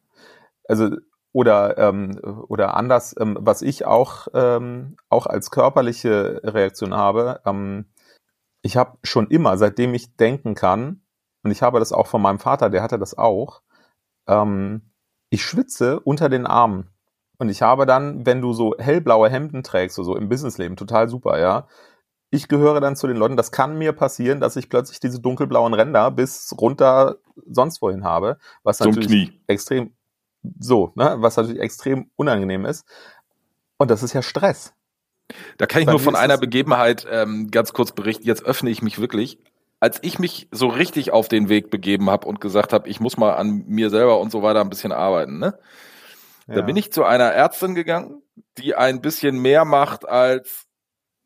Also 0.70 0.91
oder, 1.36 1.77
ähm, 1.77 2.18
oder 2.48 2.77
anders, 2.77 3.13
ähm, 3.20 3.38
was 3.42 3.62
ich 3.62 3.86
auch, 3.86 4.30
ähm, 4.34 4.96
auch 5.10 5.25
als 5.25 5.51
körperliche 5.51 6.39
Reaktion 6.46 6.94
habe, 6.94 7.42
ähm, 7.46 7.88
ich 8.62 8.77
habe 8.77 8.98
schon 9.04 9.27
immer, 9.27 9.58
seitdem 9.58 9.94
ich 9.94 10.15
denken 10.15 10.56
kann, 10.56 11.01
und 11.44 11.51
ich 11.51 11.62
habe 11.62 11.80
das 11.80 11.92
auch 11.92 12.08
von 12.08 12.22
meinem 12.22 12.39
Vater, 12.39 12.70
der 12.70 12.82
hatte 12.82 12.98
das 12.98 13.18
auch, 13.18 13.63
ähm, 14.30 14.94
ich 15.30 15.44
schwitze 15.44 16.00
unter 16.00 16.30
den 16.30 16.48
Armen. 16.48 16.89
Und 17.38 17.50
ich 17.50 17.62
habe 17.62 17.86
dann, 17.86 18.25
wenn 18.25 18.39
du 18.39 18.54
so 18.54 18.74
hellblaue 18.80 19.30
Hemden 19.30 19.62
trägst, 19.62 19.98
so 19.98 20.15
im 20.15 20.30
Businessleben, 20.30 20.77
total 20.77 21.10
super, 21.10 21.38
ja. 21.38 21.68
Ich 22.32 22.48
gehöre 22.48 22.80
dann 22.80 22.96
zu 22.96 23.08
den 23.08 23.18
Leuten, 23.18 23.36
das 23.36 23.51
kann 23.51 23.77
mir 23.77 23.92
passieren, 23.92 24.39
dass 24.39 24.56
ich 24.56 24.70
plötzlich 24.70 25.01
diese 25.01 25.20
dunkelblauen 25.20 25.74
Ränder 25.74 26.12
bis 26.12 26.56
runter 26.58 27.18
sonst 27.46 27.82
wohin 27.82 28.06
habe, 28.06 28.38
was 28.63 28.80
natürlich 28.80 29.38
extrem, 29.48 29.92
so, 30.60 30.92
ne, 30.96 31.16
was 31.20 31.38
natürlich 31.38 31.62
extrem 31.62 32.10
unangenehm 32.16 32.66
ist. 32.66 32.86
Und 33.78 33.92
das 33.92 34.04
ist 34.04 34.14
ja 34.14 34.22
Stress. 34.22 34.74
Da 35.58 35.66
kann 35.66 35.82
ich 35.82 35.88
Bei 35.88 35.92
nur 35.92 36.00
von 36.00 36.16
einer 36.16 36.38
Begebenheit 36.38 37.08
ähm, 37.10 37.50
ganz 37.52 37.74
kurz 37.74 37.92
berichten. 37.92 38.25
Jetzt 38.25 38.44
öffne 38.44 38.70
ich 38.70 38.82
mich 38.82 39.00
wirklich. 39.00 39.40
Als 39.80 40.00
ich 40.02 40.20
mich 40.20 40.48
so 40.52 40.68
richtig 40.68 41.12
auf 41.12 41.28
den 41.28 41.50
Weg 41.50 41.70
begeben 41.70 42.10
habe 42.10 42.28
und 42.28 42.40
gesagt 42.40 42.74
habe, 42.74 42.88
ich 42.88 43.00
muss 43.00 43.18
mal 43.18 43.34
an 43.34 43.66
mir 43.68 43.90
selber 43.90 44.20
und 44.20 44.32
so 44.32 44.42
weiter 44.42 44.62
ein 44.62 44.70
bisschen 44.70 44.92
arbeiten, 44.92 45.40
ne? 45.40 45.58
Ja. 46.48 46.56
Da 46.56 46.62
bin 46.62 46.75
ich 46.75 46.92
zu 46.92 47.04
einer 47.04 47.32
Ärztin 47.32 47.74
gegangen, 47.74 48.22
die 48.60 48.75
ein 48.75 49.02
bisschen 49.02 49.40
mehr 49.40 49.66
macht 49.66 50.08
als 50.08 50.66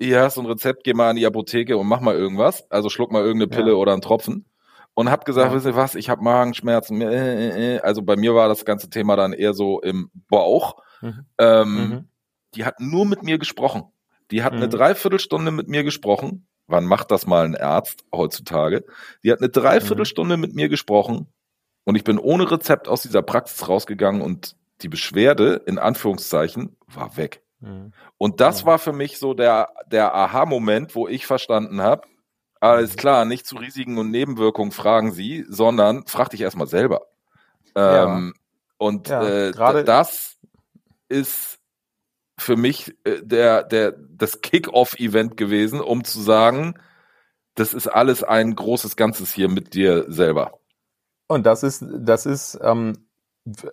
hier 0.01 0.21
hast 0.21 0.37
du 0.37 0.41
ein 0.41 0.47
Rezept, 0.47 0.85
geh 0.85 0.93
mal 0.93 1.09
in 1.09 1.17
die 1.17 1.25
Apotheke 1.25 1.77
und 1.77 1.85
mach 1.85 1.99
mal 1.99 2.15
irgendwas. 2.15 2.65
Also 2.71 2.89
schluck 2.89 3.11
mal 3.11 3.21
irgendeine 3.21 3.49
Pille 3.49 3.71
ja. 3.71 3.77
oder 3.77 3.91
einen 3.91 4.01
Tropfen 4.01 4.45
und 4.99 5.09
habe 5.09 5.23
gesagt, 5.23 5.49
ja. 5.49 5.55
wisst 5.55 5.65
ihr 5.65 5.77
was, 5.77 5.95
ich 5.95 6.09
habe 6.09 6.21
Magenschmerzen. 6.21 6.99
Äh, 6.99 7.05
äh, 7.05 7.75
äh. 7.75 7.79
Also 7.79 8.01
bei 8.01 8.17
mir 8.17 8.35
war 8.35 8.49
das 8.49 8.65
ganze 8.65 8.89
Thema 8.89 9.15
dann 9.15 9.31
eher 9.31 9.53
so 9.53 9.79
im 9.79 10.11
Bauch. 10.27 10.75
Mhm. 10.99 11.25
Ähm, 11.37 11.73
mhm. 11.73 12.07
Die 12.53 12.65
hat 12.65 12.81
nur 12.81 13.05
mit 13.05 13.23
mir 13.23 13.37
gesprochen. 13.37 13.83
Die 14.29 14.43
hat 14.43 14.51
mhm. 14.51 14.57
eine 14.57 14.67
Dreiviertelstunde 14.67 15.51
mit 15.51 15.69
mir 15.69 15.85
gesprochen. 15.85 16.47
Wann 16.67 16.83
macht 16.83 17.11
das 17.11 17.25
mal 17.25 17.45
ein 17.45 17.55
Arzt 17.55 18.03
heutzutage? 18.13 18.83
Die 19.23 19.31
hat 19.31 19.39
eine 19.39 19.47
Dreiviertelstunde 19.47 20.35
mhm. 20.35 20.41
mit 20.41 20.55
mir 20.55 20.67
gesprochen 20.67 21.27
und 21.85 21.95
ich 21.95 22.03
bin 22.03 22.19
ohne 22.19 22.51
Rezept 22.51 22.89
aus 22.89 23.01
dieser 23.01 23.21
Praxis 23.21 23.69
rausgegangen 23.69 24.21
und 24.21 24.57
die 24.81 24.89
Beschwerde, 24.89 25.61
in 25.65 25.79
Anführungszeichen, 25.79 26.75
war 26.87 27.15
weg. 27.15 27.41
Mhm. 27.61 27.93
Und 28.17 28.41
das 28.41 28.65
war 28.65 28.79
für 28.79 28.91
mich 28.91 29.17
so 29.17 29.33
der, 29.33 29.69
der 29.89 30.13
Aha-Moment, 30.13 30.93
wo 30.93 31.07
ich 31.07 31.25
verstanden 31.25 31.81
habe, 31.81 32.05
alles 32.59 32.97
klar, 32.97 33.25
nicht 33.25 33.45
zu 33.45 33.55
Risiken 33.55 33.97
und 33.97 34.11
Nebenwirkungen 34.11 34.71
fragen 34.71 35.11
Sie, 35.11 35.45
sondern 35.47 36.05
frag 36.07 36.29
dich 36.29 36.41
erstmal 36.41 36.67
selber. 36.67 37.07
Ähm, 37.75 38.33
ja. 38.35 38.41
Und 38.77 39.07
ja, 39.09 39.23
äh, 39.23 39.83
das 39.83 40.37
ist 41.07 41.59
für 42.37 42.55
mich 42.55 42.95
äh, 43.03 43.21
der, 43.21 43.63
der, 43.63 43.91
das 43.91 44.41
Kick-Off-Event 44.41 45.37
gewesen, 45.37 45.81
um 45.81 46.03
zu 46.03 46.21
sagen, 46.21 46.75
das 47.55 47.73
ist 47.73 47.87
alles 47.87 48.23
ein 48.23 48.55
großes 48.55 48.95
Ganzes 48.95 49.33
hier 49.33 49.49
mit 49.49 49.73
dir 49.73 50.05
selber. 50.07 50.59
Und 51.27 51.45
das 51.45 51.63
ist, 51.63 51.83
das 51.89 52.25
ist, 52.25 52.57
ähm, 52.61 53.05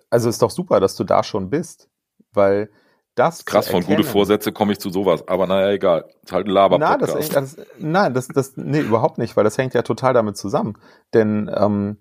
also 0.09 0.29
ist 0.29 0.41
doch 0.41 0.51
super, 0.51 0.79
dass 0.79 0.95
du 0.95 1.03
da 1.03 1.23
schon 1.23 1.49
bist, 1.49 1.89
weil 2.31 2.69
das 3.17 3.45
Krass, 3.45 3.67
von 3.67 3.83
gute 3.83 4.03
Vorsätze 4.03 4.51
komme 4.51 4.73
ich 4.73 4.79
zu 4.79 4.91
sowas. 4.91 5.27
Aber 5.27 5.47
naja, 5.47 5.71
egal. 5.71 6.05
Ist 6.23 6.31
halt 6.31 6.45
ein 6.45 6.51
laber 6.51 6.77
Na, 6.77 6.97
das, 6.97 7.29
das, 7.29 7.57
Nein, 7.79 8.13
das, 8.13 8.27
das, 8.27 8.53
nee, 8.57 8.79
überhaupt 8.79 9.17
nicht, 9.17 9.35
weil 9.35 9.43
das 9.43 9.57
hängt 9.57 9.73
ja 9.73 9.81
total 9.81 10.13
damit 10.13 10.37
zusammen. 10.37 10.77
Denn 11.15 11.49
ähm, 11.53 11.97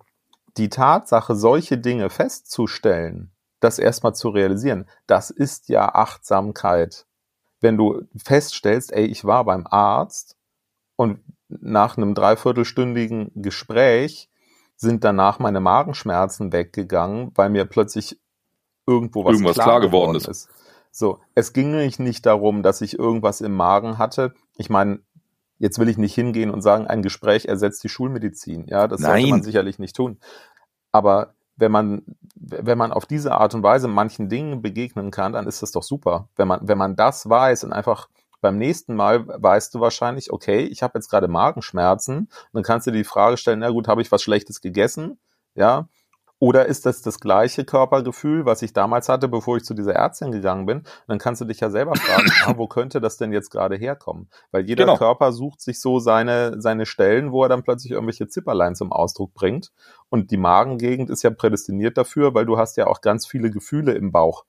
die 0.58 0.68
Tatsache, 0.68 1.35
solche 1.35 1.78
Dinge 1.78 2.11
festzustellen, 2.11 3.30
das 3.61 3.78
erstmal 3.78 4.14
zu 4.14 4.28
realisieren, 4.28 4.87
das 5.06 5.30
ist 5.30 5.70
ja 5.70 5.94
Achtsamkeit. 5.94 7.06
Wenn 7.61 7.78
du 7.78 8.02
feststellst, 8.23 8.92
ey, 8.92 9.06
ich 9.06 9.25
war 9.25 9.44
beim 9.44 9.66
Arzt 9.66 10.37
und 10.96 11.20
nach 11.49 11.96
einem 11.96 12.14
dreiviertelstündigen 12.14 13.30
Gespräch 13.37 14.28
sind 14.76 15.02
danach 15.02 15.38
meine 15.38 15.61
Magenschmerzen 15.61 16.52
weggegangen, 16.52 17.32
weil 17.35 17.49
mir 17.49 17.64
plötzlich 17.64 18.20
irgendwo 18.87 19.25
was 19.25 19.32
Irgendwas 19.32 19.54
klar, 19.54 19.66
klar 19.66 19.80
geworden 19.80 20.14
ist. 20.14 20.28
ist. 20.28 20.49
So, 20.99 21.21
es 21.35 21.53
ging 21.53 21.73
nämlich 21.73 21.99
nicht 21.99 22.25
darum, 22.25 22.62
dass 22.62 22.81
ich 22.81 22.99
irgendwas 22.99 23.43
im 23.43 23.55
Magen 23.55 23.99
hatte. 23.99 24.33
Ich 24.57 24.71
meine, 24.71 25.00
jetzt 25.59 25.79
will 25.79 25.91
ich 25.91 25.99
nicht 25.99 26.15
hingehen 26.15 26.50
und 26.50 26.62
sagen, 26.62 26.87
ein 26.87 27.03
Gespräch 27.03 27.45
ersetzt 27.45 27.85
die 27.85 27.91
Schulmedizin. 27.91 28.65
Ja, 28.67 28.88
das 28.88 29.03
Nein. 29.03 29.11
sollte 29.11 29.29
man 29.29 29.43
sicherlich 29.43 29.79
nicht 29.79 29.95
tun. 29.95 30.19
Aber 30.93 31.35
wenn 31.57 31.71
man, 31.71 32.03
wenn 32.35 32.79
man 32.79 32.93
auf 32.93 33.05
diese 33.05 33.33
Art 33.33 33.55
und 33.55 33.62
Weise 33.62 33.88
manchen 33.88 34.31
Dingen 34.31 34.62
begegnen 34.62 35.11
kann, 35.11 35.35
dann 35.35 35.47
ist 35.47 35.61
das 35.61 35.71
doch 35.71 35.83
super. 35.83 36.31
Wenn 36.35 36.49
man, 36.49 36.67
wenn 36.67 36.79
man 36.79 36.97
das 36.97 37.29
weiß 37.29 37.65
und 37.65 37.75
einfach 37.75 38.09
beim 38.41 38.57
nächsten 38.57 38.97
Mal 38.97 39.29
weißt 39.29 39.75
du 39.75 39.81
wahrscheinlich, 39.81 40.33
okay, 40.33 40.61
ich 40.61 40.83
habe 40.83 40.99
jetzt 40.99 41.11
gerade 41.11 41.29
Magenschmerzen, 41.29 42.31
dann 42.55 42.62
kannst 42.62 42.87
du 42.87 42.91
dir 42.91 42.99
die 42.99 43.05
Frage 43.05 43.37
stellen, 43.37 43.59
na 43.59 43.69
gut, 43.69 43.87
habe 43.87 44.00
ich 44.00 44.11
was 44.12 44.23
Schlechtes 44.23 44.62
gegessen? 44.62 45.19
Ja, 45.55 45.88
oder 46.38 46.66
ist 46.66 46.85
das 46.85 47.00
das 47.00 47.19
gleiche 47.19 47.64
Körpergefühl, 47.64 48.45
was 48.45 48.61
ich 48.61 48.75
damals 48.75 49.09
hatte, 49.09 49.26
bevor 49.28 49.57
ich 49.57 49.64
zu 49.64 49.73
dieser 49.73 49.95
Ärztin 49.95 50.33
gegangen 50.33 50.66
bin? 50.66 50.78
Und 50.78 50.87
dann 51.09 51.19
kannst 51.19 51.40
du 51.40 51.47
dich 51.47 51.61
ja 51.61 51.71
selber 51.71 51.95
fragen, 51.95 52.31
ah, 52.45 52.55
wo 52.57 52.66
könnte 52.66 53.00
das 53.00 53.16
denn 53.16 53.33
jetzt 53.33 53.50
gerade 53.50 53.76
herkommen? 53.76 54.28
Weil 54.50 54.66
jeder 54.66 54.85
genau. 54.85 54.99
Körper 54.99 55.33
sucht 55.33 55.62
sich 55.62 55.81
so 55.81 55.99
seine, 55.99 56.61
seine 56.61 56.85
Stellen, 56.85 57.33
wo 57.33 57.43
er 57.43 57.49
dann 57.49 57.62
plötzlich 57.62 57.93
irgendwelche 57.93 58.28
Zipperlein 58.28 58.75
zum 58.75 58.93
Ausdruck 58.93 59.33
bringt. 59.33 59.73
Und 60.11 60.31
die 60.31 60.37
Magengegend 60.37 61.09
ist 61.09 61.23
ja 61.23 61.31
prädestiniert 61.31 61.97
dafür, 61.97 62.35
weil 62.35 62.45
du 62.45 62.59
hast 62.59 62.76
ja 62.76 62.87
auch 62.87 63.00
ganz 63.00 63.26
viele 63.26 63.50
Gefühle 63.50 63.93
im 63.93 64.12
Bauch. 64.12 64.45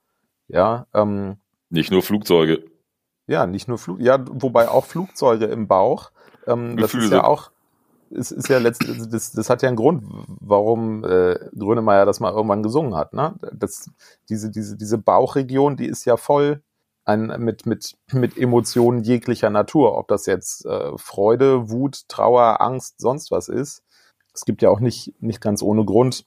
Ja, 0.49 0.87
ähm, 0.93 1.37
nicht 1.69 1.91
nur 1.91 2.01
Flugzeuge. 2.01 2.65
Ja, 3.27 3.45
nicht 3.45 3.67
nur 3.67 3.77
Flug, 3.77 3.99
ja, 3.99 4.23
wobei 4.29 4.69
auch 4.69 4.85
Flugzeuge 4.85 5.45
im 5.45 5.67
Bauch. 5.67 6.11
Ähm, 6.45 6.77
das 6.77 6.93
ist 6.93 7.11
ja 7.11 7.25
auch, 7.25 7.51
es 8.11 8.31
ist 8.31 8.49
ja 8.49 8.57
letztendlich, 8.57 9.09
das, 9.09 9.31
das 9.31 9.49
hat 9.49 9.61
ja 9.61 9.67
einen 9.67 9.77
Grund, 9.77 10.03
warum 10.39 11.03
äh, 11.03 11.39
Grönemeyer 11.57 12.05
das 12.05 12.19
mal 12.19 12.31
irgendwann 12.31 12.63
gesungen 12.63 12.95
hat. 12.95 13.13
Ne? 13.13 13.35
Das, 13.53 13.89
diese, 14.29 14.49
diese, 14.49 14.77
diese 14.77 14.97
Bauchregion, 14.97 15.77
die 15.77 15.87
ist 15.87 16.05
ja 16.05 16.17
voll 16.17 16.61
ein, 17.05 17.27
mit, 17.39 17.65
mit, 17.65 17.97
mit 18.11 18.37
Emotionen 18.37 19.03
jeglicher 19.03 19.49
Natur. 19.49 19.97
Ob 19.97 20.07
das 20.07 20.25
jetzt 20.25 20.65
äh, 20.65 20.91
Freude, 20.97 21.69
Wut, 21.69 22.07
Trauer, 22.07 22.61
Angst, 22.61 22.99
sonst 22.99 23.31
was 23.31 23.49
ist. 23.49 23.83
Es 24.33 24.45
gibt 24.45 24.61
ja 24.61 24.69
auch 24.69 24.79
nicht, 24.79 25.13
nicht 25.21 25.41
ganz 25.41 25.61
ohne 25.61 25.85
Grund 25.85 26.25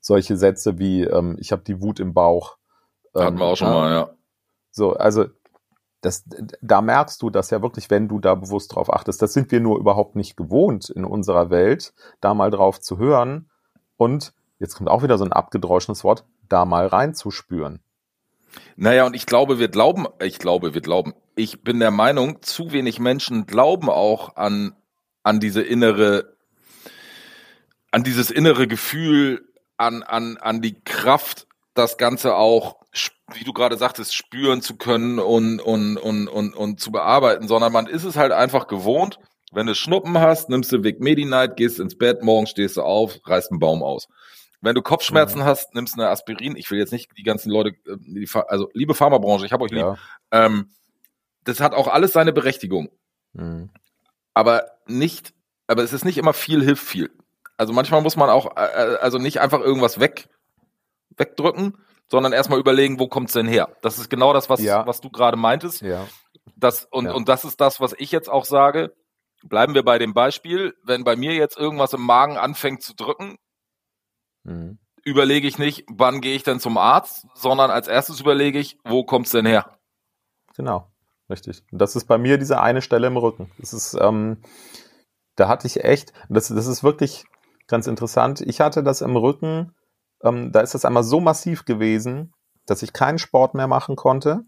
solche 0.00 0.36
Sätze 0.36 0.78
wie 0.78 1.02
ähm, 1.02 1.36
ich 1.38 1.52
habe 1.52 1.62
die 1.62 1.80
Wut 1.82 2.00
im 2.00 2.14
Bauch. 2.14 2.56
Ähm, 3.14 3.22
Hatten 3.22 3.38
wir 3.38 3.44
auch 3.44 3.56
schon 3.56 3.70
mal, 3.70 3.90
ja. 3.90 4.10
So, 4.70 4.94
also 4.94 5.26
das, 6.00 6.24
da 6.60 6.80
merkst 6.80 7.20
du 7.22 7.30
das 7.30 7.50
ja 7.50 7.60
wirklich, 7.62 7.90
wenn 7.90 8.08
du 8.08 8.20
da 8.20 8.34
bewusst 8.34 8.74
drauf 8.74 8.92
achtest. 8.92 9.20
Das 9.20 9.32
sind 9.32 9.50
wir 9.50 9.60
nur 9.60 9.78
überhaupt 9.78 10.14
nicht 10.16 10.36
gewohnt 10.36 10.90
in 10.90 11.04
unserer 11.04 11.50
Welt, 11.50 11.92
da 12.20 12.34
mal 12.34 12.50
drauf 12.50 12.80
zu 12.80 12.98
hören 12.98 13.50
und 13.96 14.32
jetzt 14.58 14.76
kommt 14.76 14.88
auch 14.88 15.02
wieder 15.02 15.18
so 15.18 15.24
ein 15.24 15.32
abgedroschenes 15.32 16.04
Wort, 16.04 16.24
da 16.48 16.64
mal 16.64 16.86
reinzuspüren. 16.86 17.80
Naja, 18.76 19.06
und 19.06 19.14
ich 19.14 19.26
glaube, 19.26 19.58
wir 19.58 19.68
glauben, 19.68 20.06
ich 20.20 20.38
glaube, 20.38 20.74
wir 20.74 20.80
glauben, 20.80 21.14
ich 21.34 21.62
bin 21.62 21.80
der 21.80 21.90
Meinung, 21.90 22.42
zu 22.42 22.72
wenig 22.72 22.98
Menschen 22.98 23.46
glauben 23.46 23.90
auch 23.90 24.36
an, 24.36 24.74
an 25.22 25.40
diese 25.40 25.62
innere, 25.62 26.36
an 27.90 28.04
dieses 28.04 28.30
innere 28.30 28.66
Gefühl, 28.66 29.46
an, 29.76 30.02
an, 30.02 30.36
an 30.38 30.62
die 30.62 30.80
Kraft, 30.82 31.46
das 31.74 31.98
Ganze 31.98 32.34
auch, 32.34 32.77
wie 33.34 33.44
du 33.44 33.52
gerade 33.52 33.76
sagtest, 33.76 34.14
spüren 34.14 34.62
zu 34.62 34.76
können 34.76 35.18
und, 35.18 35.60
und, 35.60 35.96
und, 35.98 36.28
und, 36.28 36.54
und 36.54 36.80
zu 36.80 36.90
bearbeiten, 36.90 37.46
sondern 37.46 37.72
man 37.72 37.86
ist 37.86 38.04
es 38.04 38.16
halt 38.16 38.32
einfach 38.32 38.66
gewohnt. 38.66 39.18
Wenn 39.52 39.66
du 39.66 39.74
Schnuppen 39.74 40.18
hast, 40.18 40.48
nimmst 40.48 40.72
du 40.72 40.82
Weg 40.82 41.00
Medi-Night, 41.00 41.56
gehst 41.56 41.80
ins 41.80 41.96
Bett, 41.96 42.22
morgen 42.22 42.46
stehst 42.46 42.76
du 42.76 42.82
auf, 42.82 43.18
reißt 43.24 43.50
einen 43.50 43.60
Baum 43.60 43.82
aus. 43.82 44.08
Wenn 44.60 44.74
du 44.74 44.82
Kopfschmerzen 44.82 45.40
mhm. 45.40 45.44
hast, 45.44 45.74
nimmst 45.74 45.96
du 45.96 46.00
eine 46.00 46.10
Aspirin. 46.10 46.56
Ich 46.56 46.70
will 46.70 46.78
jetzt 46.78 46.92
nicht 46.92 47.10
die 47.16 47.22
ganzen 47.22 47.50
Leute, 47.50 47.70
äh, 47.86 47.96
die, 47.98 48.28
also 48.48 48.68
liebe 48.74 48.94
Pharmabranche, 48.94 49.46
ich 49.46 49.52
habe 49.52 49.64
euch 49.64 49.70
lieb. 49.70 49.80
Ja. 49.80 49.96
Ähm, 50.32 50.70
das 51.44 51.60
hat 51.60 51.74
auch 51.74 51.88
alles 51.88 52.12
seine 52.12 52.32
Berechtigung. 52.32 52.90
Mhm. 53.32 53.70
Aber 54.34 54.72
nicht, 54.86 55.32
aber 55.66 55.82
es 55.82 55.92
ist 55.92 56.04
nicht 56.04 56.18
immer 56.18 56.32
viel 56.32 56.62
hilft 56.62 56.84
viel. 56.84 57.10
Also 57.56 57.72
manchmal 57.72 58.02
muss 58.02 58.16
man 58.16 58.30
auch, 58.30 58.56
äh, 58.56 58.64
äh, 58.64 58.96
also 58.98 59.18
nicht 59.18 59.40
einfach 59.40 59.60
irgendwas 59.60 60.00
weg, 60.00 60.28
wegdrücken, 61.16 61.78
sondern 62.10 62.32
erstmal 62.32 62.58
überlegen, 62.58 62.98
wo 62.98 63.08
kommt's 63.08 63.32
denn 63.32 63.46
her? 63.46 63.68
Das 63.82 63.98
ist 63.98 64.08
genau 64.08 64.32
das, 64.32 64.48
was, 64.48 64.60
ja. 64.60 64.86
was 64.86 65.00
du 65.00 65.10
gerade 65.10 65.36
meintest. 65.36 65.82
Ja. 65.82 66.06
Das, 66.56 66.86
und, 66.90 67.06
ja. 67.06 67.12
und 67.12 67.28
das 67.28 67.44
ist 67.44 67.60
das, 67.60 67.80
was 67.80 67.94
ich 67.98 68.10
jetzt 68.10 68.28
auch 68.28 68.44
sage. 68.44 68.94
Bleiben 69.44 69.74
wir 69.74 69.84
bei 69.84 69.98
dem 69.98 70.14
Beispiel. 70.14 70.74
Wenn 70.82 71.04
bei 71.04 71.16
mir 71.16 71.34
jetzt 71.34 71.58
irgendwas 71.58 71.92
im 71.92 72.02
Magen 72.02 72.36
anfängt 72.36 72.82
zu 72.82 72.94
drücken, 72.94 73.36
mhm. 74.44 74.78
überlege 75.04 75.46
ich 75.46 75.58
nicht, 75.58 75.84
wann 75.88 76.20
gehe 76.20 76.34
ich 76.34 76.42
denn 76.42 76.60
zum 76.60 76.78
Arzt, 76.78 77.26
sondern 77.34 77.70
als 77.70 77.88
erstes 77.88 78.20
überlege 78.20 78.58
ich, 78.58 78.78
wo 78.84 79.04
kommt's 79.04 79.30
denn 79.30 79.46
her? 79.46 79.78
Genau, 80.56 80.90
richtig. 81.30 81.62
Und 81.70 81.78
das 81.78 81.94
ist 81.94 82.06
bei 82.06 82.18
mir 82.18 82.38
diese 82.38 82.60
eine 82.60 82.82
Stelle 82.82 83.06
im 83.06 83.16
Rücken. 83.16 83.50
Das 83.58 83.72
ist, 83.72 83.96
ähm, 84.00 84.38
da 85.36 85.46
hatte 85.46 85.68
ich 85.68 85.84
echt, 85.84 86.12
das, 86.28 86.48
das 86.48 86.66
ist 86.66 86.82
wirklich, 86.82 87.24
ganz 87.68 87.86
interessant. 87.86 88.40
Ich 88.40 88.60
hatte 88.60 88.82
das 88.82 89.02
im 89.02 89.16
Rücken, 89.16 89.74
ähm, 90.22 90.52
da 90.52 90.60
ist 90.60 90.74
das 90.74 90.84
einmal 90.84 91.04
so 91.04 91.20
massiv 91.20 91.64
gewesen, 91.64 92.32
dass 92.66 92.82
ich 92.82 92.92
keinen 92.92 93.18
Sport 93.18 93.54
mehr 93.54 93.66
machen 93.66 93.96
konnte, 93.96 94.44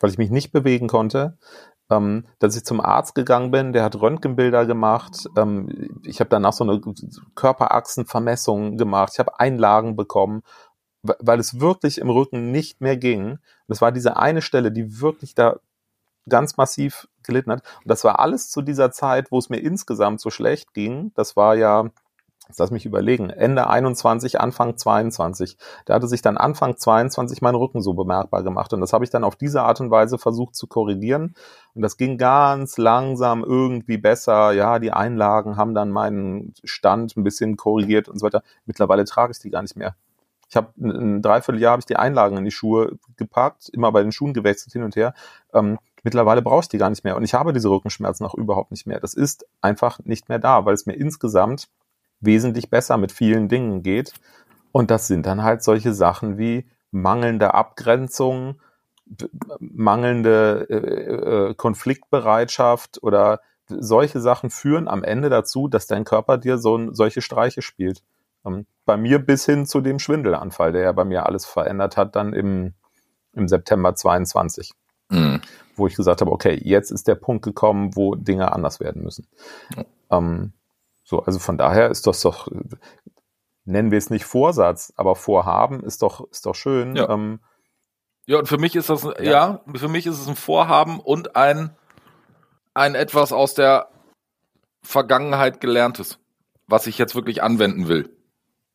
weil 0.00 0.10
ich 0.10 0.18
mich 0.18 0.30
nicht 0.30 0.52
bewegen 0.52 0.88
konnte. 0.88 1.38
Ähm, 1.90 2.26
dass 2.38 2.56
ich 2.56 2.64
zum 2.64 2.80
Arzt 2.80 3.14
gegangen 3.14 3.50
bin, 3.50 3.74
der 3.74 3.84
hat 3.84 4.00
Röntgenbilder 4.00 4.64
gemacht. 4.64 5.28
Ähm, 5.36 6.00
ich 6.02 6.18
habe 6.20 6.30
danach 6.30 6.54
so 6.54 6.64
eine 6.64 6.80
Körperachsenvermessung 7.34 8.78
gemacht. 8.78 9.12
Ich 9.12 9.18
habe 9.18 9.38
Einlagen 9.38 9.94
bekommen, 9.94 10.42
weil 11.02 11.38
es 11.38 11.60
wirklich 11.60 11.98
im 11.98 12.08
Rücken 12.08 12.50
nicht 12.50 12.80
mehr 12.80 12.96
ging. 12.96 13.38
Es 13.68 13.82
war 13.82 13.92
diese 13.92 14.16
eine 14.16 14.40
Stelle, 14.40 14.72
die 14.72 15.00
wirklich 15.00 15.34
da 15.34 15.58
ganz 16.26 16.56
massiv 16.56 17.06
gelitten 17.22 17.52
hat. 17.52 17.62
Und 17.82 17.90
das 17.90 18.02
war 18.02 18.18
alles 18.18 18.50
zu 18.50 18.62
dieser 18.62 18.90
Zeit, 18.90 19.30
wo 19.30 19.38
es 19.38 19.50
mir 19.50 19.58
insgesamt 19.58 20.22
so 20.22 20.30
schlecht 20.30 20.72
ging. 20.72 21.12
Das 21.14 21.36
war 21.36 21.54
ja 21.54 21.90
Jetzt 22.48 22.58
lass 22.58 22.70
mich 22.70 22.84
überlegen. 22.84 23.30
Ende 23.30 23.68
21, 23.68 24.40
Anfang 24.40 24.76
22. 24.76 25.56
Da 25.86 25.94
hatte 25.94 26.08
sich 26.08 26.20
dann 26.20 26.36
Anfang 26.36 26.76
22 26.76 27.40
mein 27.40 27.54
Rücken 27.54 27.80
so 27.80 27.94
bemerkbar 27.94 28.42
gemacht. 28.42 28.72
Und 28.72 28.80
das 28.80 28.92
habe 28.92 29.04
ich 29.04 29.10
dann 29.10 29.24
auf 29.24 29.36
diese 29.36 29.62
Art 29.62 29.80
und 29.80 29.90
Weise 29.90 30.18
versucht 30.18 30.54
zu 30.54 30.66
korrigieren. 30.66 31.34
Und 31.74 31.82
das 31.82 31.96
ging 31.96 32.18
ganz 32.18 32.76
langsam 32.76 33.42
irgendwie 33.42 33.96
besser. 33.96 34.52
Ja, 34.52 34.78
die 34.78 34.92
Einlagen 34.92 35.56
haben 35.56 35.74
dann 35.74 35.90
meinen 35.90 36.52
Stand 36.64 37.16
ein 37.16 37.24
bisschen 37.24 37.56
korrigiert 37.56 38.08
und 38.08 38.18
so 38.18 38.26
weiter. 38.26 38.42
Mittlerweile 38.66 39.04
trage 39.04 39.32
ich 39.32 39.38
die 39.38 39.50
gar 39.50 39.62
nicht 39.62 39.76
mehr. 39.76 39.96
Ich 40.50 40.56
habe 40.56 40.68
ein 40.78 41.22
Dreivierteljahr 41.22 41.72
habe 41.72 41.80
ich 41.80 41.86
die 41.86 41.96
Einlagen 41.96 42.36
in 42.36 42.44
die 42.44 42.50
Schuhe 42.50 42.98
gepackt, 43.16 43.70
immer 43.70 43.90
bei 43.90 44.02
den 44.02 44.12
Schuhen 44.12 44.34
gewechselt 44.34 44.72
hin 44.72 44.82
und 44.82 44.94
her. 44.94 45.14
Ähm, 45.52 45.78
mittlerweile 46.02 46.42
brauche 46.42 46.60
ich 46.60 46.68
die 46.68 46.78
gar 46.78 46.90
nicht 46.90 47.04
mehr. 47.04 47.16
Und 47.16 47.24
ich 47.24 47.34
habe 47.34 47.52
diese 47.52 47.70
Rückenschmerzen 47.70 48.26
auch 48.26 48.34
überhaupt 48.34 48.70
nicht 48.70 48.86
mehr. 48.86 49.00
Das 49.00 49.14
ist 49.14 49.46
einfach 49.62 49.98
nicht 50.04 50.28
mehr 50.28 50.38
da, 50.38 50.64
weil 50.66 50.74
es 50.74 50.86
mir 50.86 50.92
insgesamt 50.92 51.68
wesentlich 52.24 52.70
besser 52.70 52.96
mit 52.96 53.12
vielen 53.12 53.48
Dingen 53.48 53.82
geht. 53.82 54.12
Und 54.72 54.90
das 54.90 55.06
sind 55.06 55.26
dann 55.26 55.42
halt 55.42 55.62
solche 55.62 55.92
Sachen 55.92 56.38
wie 56.38 56.66
mangelnde 56.90 57.54
Abgrenzung, 57.54 58.60
mangelnde 59.58 60.66
äh, 60.70 61.50
äh, 61.50 61.54
Konfliktbereitschaft 61.54 63.02
oder 63.02 63.40
solche 63.68 64.20
Sachen 64.20 64.50
führen 64.50 64.88
am 64.88 65.04
Ende 65.04 65.30
dazu, 65.30 65.68
dass 65.68 65.86
dein 65.86 66.04
Körper 66.04 66.38
dir 66.38 66.58
so 66.58 66.92
solche 66.92 67.22
Streiche 67.22 67.62
spielt. 67.62 68.02
Ähm, 68.44 68.66
bei 68.84 68.96
mir 68.96 69.18
bis 69.18 69.46
hin 69.46 69.66
zu 69.66 69.80
dem 69.80 69.98
Schwindelanfall, 69.98 70.72
der 70.72 70.82
ja 70.82 70.92
bei 70.92 71.04
mir 71.04 71.26
alles 71.26 71.46
verändert 71.46 71.96
hat, 71.96 72.16
dann 72.16 72.32
im, 72.32 72.74
im 73.32 73.48
September 73.48 73.94
22. 73.94 74.72
Mhm. 75.10 75.40
Wo 75.76 75.86
ich 75.86 75.96
gesagt 75.96 76.20
habe, 76.20 76.30
okay, 76.30 76.60
jetzt 76.62 76.90
ist 76.90 77.08
der 77.08 77.14
Punkt 77.14 77.44
gekommen, 77.44 77.96
wo 77.96 78.14
Dinge 78.14 78.52
anders 78.52 78.80
werden 78.80 79.02
müssen. 79.02 79.26
Mhm. 79.76 79.84
Ähm, 80.10 80.52
so, 81.04 81.20
also 81.20 81.38
von 81.38 81.58
daher 81.58 81.90
ist 81.90 82.06
das 82.06 82.22
doch, 82.22 82.48
nennen 83.64 83.90
wir 83.90 83.98
es 83.98 84.10
nicht 84.10 84.24
Vorsatz, 84.24 84.92
aber 84.96 85.14
Vorhaben 85.14 85.84
ist 85.84 86.02
doch, 86.02 86.28
ist 86.30 86.46
doch 86.46 86.54
schön. 86.54 86.96
Ja, 86.96 87.10
ähm, 87.10 87.40
ja 88.26 88.38
und 88.38 88.48
für 88.48 88.58
mich 88.58 88.74
ist 88.74 88.88
das, 88.88 89.04
ja. 89.04 89.22
ja, 89.22 89.64
für 89.74 89.88
mich 89.88 90.06
ist 90.06 90.18
es 90.18 90.26
ein 90.26 90.36
Vorhaben 90.36 90.98
und 90.98 91.36
ein, 91.36 91.76
ein 92.72 92.94
etwas 92.94 93.32
aus 93.32 93.54
der 93.54 93.88
Vergangenheit 94.82 95.60
gelerntes, 95.60 96.18
was 96.66 96.86
ich 96.86 96.96
jetzt 96.96 97.14
wirklich 97.14 97.42
anwenden 97.42 97.86
will. 97.86 98.10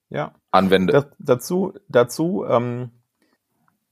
Ja. 0.09 0.33
Anwende. 0.51 0.93
Da, 0.93 1.05
dazu, 1.19 1.73
dazu, 1.87 2.45
ähm, 2.47 2.91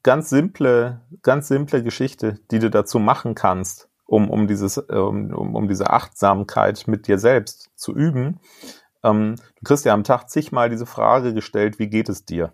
ganz 0.04 0.30
simple, 0.30 1.02
ganz 1.24 1.48
simple 1.48 1.84
Geschichte, 1.84 2.40
die 2.52 2.60
du 2.60 2.70
dazu 2.70 3.00
machen 3.00 3.34
kannst 3.34 3.90
um, 4.08 4.30
um, 4.30 4.48
dieses, 4.48 4.78
um, 4.78 5.32
um 5.34 5.68
diese 5.68 5.90
Achtsamkeit 5.92 6.88
mit 6.88 7.08
dir 7.08 7.20
selbst 7.20 7.70
zu 7.76 7.94
üben. 7.94 8.40
Ähm, 9.04 9.36
du 9.58 9.64
kriegst 9.64 9.86
ja 9.86 9.94
am 9.94 10.04
Tag 10.04 10.30
zigmal 10.30 10.70
diese 10.70 10.86
Frage 10.86 11.34
gestellt, 11.34 11.78
wie 11.78 11.88
geht 11.88 12.10
es 12.10 12.26
dir? 12.26 12.54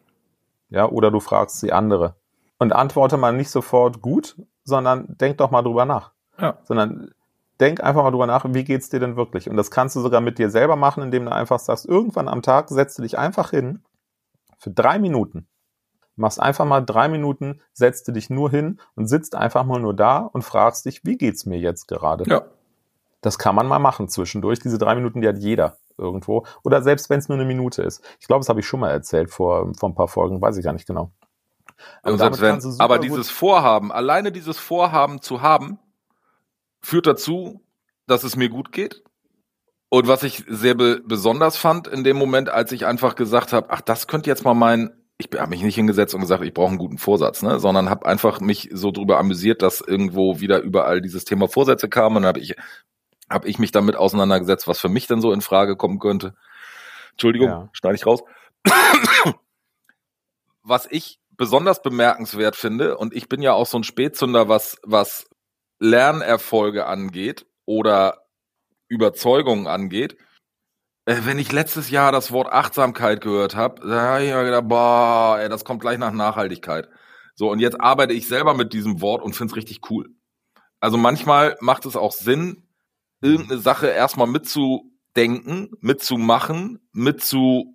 Ja, 0.69 0.89
oder 0.89 1.11
du 1.11 1.19
fragst 1.19 1.61
die 1.61 1.71
andere. 1.71 2.15
Und 2.57 2.73
antworte 2.73 3.17
mal 3.17 3.33
nicht 3.33 3.51
sofort 3.51 4.01
gut, 4.01 4.35
sondern 4.63 5.15
denk 5.19 5.37
doch 5.37 5.51
mal 5.51 5.61
drüber 5.61 5.85
nach. 5.85 6.11
Ja. 6.39 6.57
Sondern 6.63 7.11
denk 7.59 7.83
einfach 7.83 8.03
mal 8.03 8.11
drüber 8.11 8.27
nach, 8.27 8.45
wie 8.49 8.63
geht's 8.63 8.89
dir 8.89 8.99
denn 8.99 9.15
wirklich? 9.15 9.49
Und 9.49 9.55
das 9.55 9.69
kannst 9.69 9.95
du 9.95 10.01
sogar 10.01 10.21
mit 10.21 10.39
dir 10.39 10.49
selber 10.49 10.75
machen, 10.75 11.03
indem 11.03 11.25
du 11.25 11.31
einfach 11.31 11.59
sagst, 11.59 11.85
irgendwann 11.85 12.27
am 12.27 12.41
Tag 12.41 12.69
setzt 12.69 12.97
du 12.97 13.03
dich 13.03 13.17
einfach 13.17 13.51
hin 13.51 13.83
für 14.57 14.71
drei 14.71 14.97
Minuten 14.97 15.47
machst 16.15 16.39
einfach 16.39 16.65
mal 16.65 16.81
drei 16.81 17.07
Minuten, 17.07 17.61
setzt 17.73 18.13
dich 18.15 18.29
nur 18.29 18.49
hin 18.49 18.79
und 18.95 19.07
sitzt 19.07 19.35
einfach 19.35 19.63
mal 19.63 19.79
nur 19.79 19.95
da 19.95 20.19
und 20.19 20.43
fragst 20.43 20.85
dich, 20.85 21.03
wie 21.03 21.17
geht's 21.17 21.45
mir 21.45 21.59
jetzt 21.59 21.87
gerade? 21.87 22.25
Ja. 22.27 22.45
Das 23.21 23.39
kann 23.39 23.55
man 23.55 23.67
mal 23.67 23.79
machen 23.79 24.09
zwischendurch. 24.09 24.59
Diese 24.59 24.77
drei 24.77 24.95
Minuten, 24.95 25.21
die 25.21 25.27
hat 25.27 25.37
jeder 25.37 25.77
irgendwo. 25.97 26.45
Oder 26.63 26.81
selbst 26.81 27.09
wenn 27.09 27.19
es 27.19 27.29
nur 27.29 27.37
eine 27.37 27.47
Minute 27.47 27.81
ist. 27.81 28.03
Ich 28.19 28.27
glaube, 28.27 28.41
das 28.41 28.49
habe 28.49 28.59
ich 28.59 28.67
schon 28.67 28.81
mal 28.81 28.91
erzählt 28.91 29.31
vor, 29.31 29.71
vor 29.75 29.89
ein 29.89 29.95
paar 29.95 30.07
Folgen, 30.07 30.41
weiß 30.41 30.57
ich 30.57 30.63
gar 30.63 30.73
nicht 30.73 30.87
genau. 30.87 31.11
Aber, 32.01 32.39
wenn, 32.39 32.61
aber 32.79 32.99
dieses 32.99 33.29
Vorhaben, 33.29 33.91
alleine 33.91 34.31
dieses 34.31 34.57
Vorhaben 34.57 35.21
zu 35.21 35.41
haben, 35.41 35.79
führt 36.81 37.07
dazu, 37.07 37.61
dass 38.07 38.23
es 38.23 38.35
mir 38.35 38.49
gut 38.49 38.71
geht. 38.71 39.03
Und 39.89 40.07
was 40.07 40.23
ich 40.23 40.43
sehr 40.47 40.75
be 40.75 41.01
besonders 41.05 41.55
fand 41.55 41.87
in 41.87 42.03
dem 42.03 42.17
Moment, 42.17 42.49
als 42.49 42.71
ich 42.71 42.85
einfach 42.85 43.15
gesagt 43.15 43.53
habe, 43.53 43.69
ach, 43.69 43.81
das 43.81 44.07
könnte 44.07 44.29
jetzt 44.29 44.43
mal 44.43 44.53
mein 44.53 44.91
ich 45.17 45.29
habe 45.37 45.49
mich 45.49 45.61
nicht 45.61 45.75
hingesetzt 45.75 46.15
und 46.15 46.21
gesagt, 46.21 46.43
ich 46.43 46.53
brauche 46.53 46.69
einen 46.69 46.77
guten 46.77 46.97
Vorsatz, 46.97 47.43
ne? 47.43 47.59
sondern 47.59 47.89
habe 47.89 48.05
einfach 48.05 48.39
mich 48.39 48.69
so 48.73 48.91
drüber 48.91 49.19
amüsiert, 49.19 49.61
dass 49.61 49.81
irgendwo 49.81 50.39
wieder 50.39 50.59
überall 50.61 51.01
dieses 51.01 51.25
Thema 51.25 51.47
Vorsätze 51.47 51.89
kam 51.89 52.15
und 52.15 52.23
dann 52.23 52.29
habe 52.29 52.39
ich 52.39 52.55
habe 53.29 53.47
ich 53.47 53.57
mich 53.57 53.71
damit 53.71 53.95
auseinandergesetzt, 53.95 54.67
was 54.67 54.79
für 54.79 54.89
mich 54.89 55.07
denn 55.07 55.21
so 55.21 55.31
in 55.31 55.41
Frage 55.41 55.75
kommen 55.75 55.99
könnte. 55.99 56.35
Entschuldigung, 57.11 57.49
ja. 57.49 57.69
schneide 57.71 57.95
ich 57.95 58.05
raus. 58.05 58.21
was 60.63 60.87
ich 60.89 61.19
besonders 61.31 61.81
bemerkenswert 61.81 62.55
finde 62.55 62.97
und 62.97 63.13
ich 63.13 63.29
bin 63.29 63.41
ja 63.41 63.53
auch 63.53 63.65
so 63.65 63.77
ein 63.77 63.83
Spätzünder, 63.83 64.49
was 64.49 64.77
was 64.83 65.27
Lernerfolge 65.79 66.85
angeht 66.85 67.45
oder 67.65 68.25
Überzeugungen 68.87 69.67
angeht 69.67 70.17
wenn 71.05 71.39
ich 71.39 71.51
letztes 71.51 71.89
Jahr 71.89 72.11
das 72.11 72.31
Wort 72.31 72.51
Achtsamkeit 72.51 73.21
gehört 73.21 73.55
habe, 73.55 73.87
da 73.87 74.01
habe 74.01 74.23
ich 74.23 74.33
mir 74.33 74.43
gedacht, 74.43 74.67
boah, 74.67 75.37
ey, 75.39 75.49
das 75.49 75.65
kommt 75.65 75.81
gleich 75.81 75.97
nach 75.97 76.11
Nachhaltigkeit. 76.11 76.89
So, 77.35 77.49
und 77.51 77.59
jetzt 77.59 77.81
arbeite 77.81 78.13
ich 78.13 78.27
selber 78.27 78.53
mit 78.53 78.73
diesem 78.73 79.01
Wort 79.01 79.23
und 79.23 79.35
finde 79.35 79.51
es 79.51 79.57
richtig 79.57 79.89
cool. 79.89 80.09
Also 80.79 80.97
manchmal 80.97 81.57
macht 81.59 81.85
es 81.85 81.95
auch 81.95 82.11
Sinn, 82.11 82.67
irgendeine 83.21 83.59
Sache 83.59 83.87
erstmal 83.87 84.27
mitzudenken, 84.27 85.71
mitzumachen, 85.79 86.87
mitzuerleben 86.91 87.71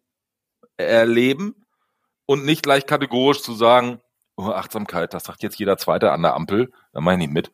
und 2.26 2.44
nicht 2.44 2.62
gleich 2.62 2.86
kategorisch 2.86 3.42
zu 3.42 3.54
sagen, 3.54 4.00
oh, 4.36 4.44
Achtsamkeit, 4.44 5.14
das 5.14 5.24
sagt 5.24 5.42
jetzt 5.42 5.58
jeder 5.58 5.76
Zweite 5.76 6.12
an 6.12 6.22
der 6.22 6.34
Ampel, 6.34 6.70
da 6.92 7.00
mache 7.00 7.14
ich 7.14 7.20
nicht 7.20 7.32
mit. 7.32 7.52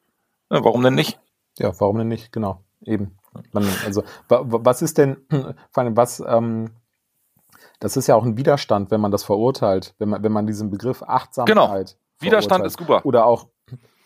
Ja, 0.50 0.62
warum 0.64 0.82
denn 0.82 0.94
nicht? 0.94 1.18
Ja, 1.58 1.72
warum 1.80 1.98
denn 1.98 2.08
nicht? 2.08 2.32
Genau, 2.32 2.64
eben. 2.84 3.16
Man, 3.52 3.66
also, 3.84 4.02
was 4.28 4.82
ist 4.82 4.98
denn, 4.98 5.16
vor 5.70 5.82
allem, 5.82 5.96
was, 5.96 6.22
ähm, 6.26 6.70
das 7.80 7.96
ist 7.96 8.06
ja 8.06 8.14
auch 8.14 8.24
ein 8.24 8.36
Widerstand, 8.36 8.90
wenn 8.90 9.00
man 9.00 9.10
das 9.10 9.24
verurteilt, 9.24 9.94
wenn 9.98 10.08
man, 10.08 10.22
wenn 10.22 10.32
man 10.32 10.46
diesen 10.46 10.70
Begriff 10.70 11.02
Achtsamkeit. 11.02 11.56
Genau. 11.56 11.84
Widerstand 12.20 12.64
ist 12.64 12.78
super. 12.78 13.04
Oder 13.04 13.26
auch, 13.26 13.48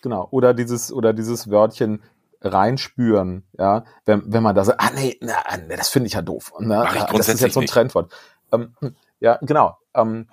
genau, 0.02 0.28
oder 0.30 0.54
dieses, 0.54 0.92
oder 0.92 1.12
dieses 1.12 1.50
Wörtchen 1.50 2.02
reinspüren, 2.40 3.44
ja, 3.58 3.84
wenn, 4.06 4.22
wenn 4.32 4.42
man 4.42 4.54
da 4.54 4.64
sagt, 4.64 4.80
ah 4.80 4.90
nee, 4.94 5.18
na, 5.20 5.34
nee 5.66 5.76
das 5.76 5.88
finde 5.88 6.06
ich 6.06 6.14
ja 6.14 6.22
doof. 6.22 6.52
Ne? 6.58 6.86
Ich 6.94 7.02
das 7.02 7.28
ist 7.28 7.40
jetzt 7.40 7.54
so 7.54 7.60
ein 7.60 7.66
Trendwort. 7.66 8.12
Ähm, 8.52 8.74
Ja, 9.20 9.38
genau. 9.42 9.76
Ähm, 9.94 10.28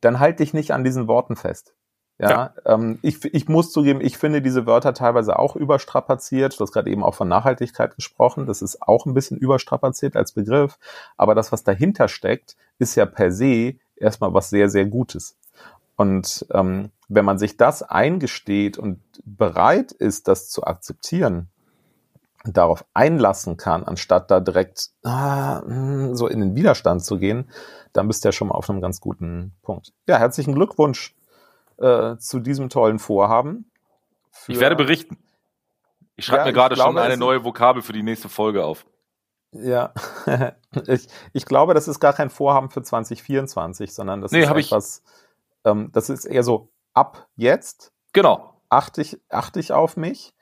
dann 0.00 0.18
halt 0.18 0.40
dich 0.40 0.54
nicht 0.54 0.72
an 0.72 0.84
diesen 0.84 1.08
Worten 1.08 1.36
fest. 1.36 1.74
Ja, 2.20 2.30
ja. 2.30 2.54
Ähm, 2.66 2.98
ich, 3.00 3.24
ich 3.24 3.48
muss 3.48 3.72
zugeben, 3.72 4.00
ich 4.02 4.18
finde 4.18 4.42
diese 4.42 4.66
Wörter 4.66 4.92
teilweise 4.92 5.38
auch 5.38 5.56
überstrapaziert. 5.56 6.58
Du 6.58 6.62
hast 6.62 6.72
gerade 6.72 6.90
eben 6.90 7.02
auch 7.02 7.14
von 7.14 7.28
Nachhaltigkeit 7.28 7.96
gesprochen. 7.96 8.46
Das 8.46 8.60
ist 8.60 8.82
auch 8.82 9.06
ein 9.06 9.14
bisschen 9.14 9.38
überstrapaziert 9.38 10.16
als 10.16 10.32
Begriff. 10.32 10.78
Aber 11.16 11.34
das, 11.34 11.50
was 11.50 11.64
dahinter 11.64 12.08
steckt, 12.08 12.56
ist 12.78 12.94
ja 12.94 13.06
per 13.06 13.32
se 13.32 13.76
erstmal 13.96 14.34
was 14.34 14.50
sehr, 14.50 14.68
sehr 14.68 14.84
Gutes. 14.84 15.38
Und 15.96 16.46
ähm, 16.52 16.90
wenn 17.08 17.24
man 17.24 17.38
sich 17.38 17.56
das 17.56 17.82
eingesteht 17.82 18.76
und 18.76 19.00
bereit 19.24 19.92
ist, 19.92 20.28
das 20.28 20.50
zu 20.50 20.64
akzeptieren, 20.64 21.48
darauf 22.44 22.84
einlassen 22.94 23.56
kann, 23.56 23.84
anstatt 23.84 24.30
da 24.30 24.40
direkt 24.40 24.90
ah, 25.04 25.62
hm, 25.62 26.14
so 26.16 26.26
in 26.26 26.40
den 26.40 26.54
Widerstand 26.54 27.02
zu 27.04 27.18
gehen, 27.18 27.50
dann 27.92 28.08
bist 28.08 28.24
du 28.24 28.28
ja 28.28 28.32
schon 28.32 28.48
mal 28.48 28.54
auf 28.54 28.68
einem 28.68 28.80
ganz 28.80 29.00
guten 29.00 29.52
Punkt. 29.62 29.92
Ja, 30.06 30.18
herzlichen 30.18 30.54
Glückwunsch 30.54 31.14
äh, 31.80 32.16
zu 32.18 32.40
diesem 32.40 32.68
tollen 32.68 32.98
Vorhaben. 32.98 33.70
ich 34.46 34.60
werde 34.60 34.76
berichten. 34.76 35.18
Ich 36.16 36.26
schreibe 36.26 36.40
ja, 36.40 36.46
mir 36.46 36.52
gerade 36.52 36.76
schon 36.76 36.98
eine 36.98 37.16
neue 37.16 37.44
Vokabel 37.44 37.82
für 37.82 37.92
die 37.92 38.02
nächste 38.02 38.28
Folge 38.28 38.64
auf. 38.64 38.84
Ja, 39.52 39.92
ich, 40.86 41.08
ich 41.32 41.44
glaube, 41.44 41.74
das 41.74 41.88
ist 41.88 41.98
gar 41.98 42.12
kein 42.12 42.30
Vorhaben 42.30 42.70
für 42.70 42.82
2024, 42.82 43.92
sondern 43.92 44.20
das 44.20 44.30
nee, 44.30 44.42
ist 44.42 44.50
etwas, 44.50 45.02
ähm, 45.64 45.90
das 45.92 46.10
ist 46.10 46.24
eher 46.24 46.42
so 46.42 46.70
ab 46.94 47.26
jetzt. 47.36 47.92
Genau. 48.12 48.60
Achte 48.68 49.00
ich, 49.00 49.20
achte 49.28 49.58
ich 49.58 49.72
auf 49.72 49.96
mich 49.96 50.34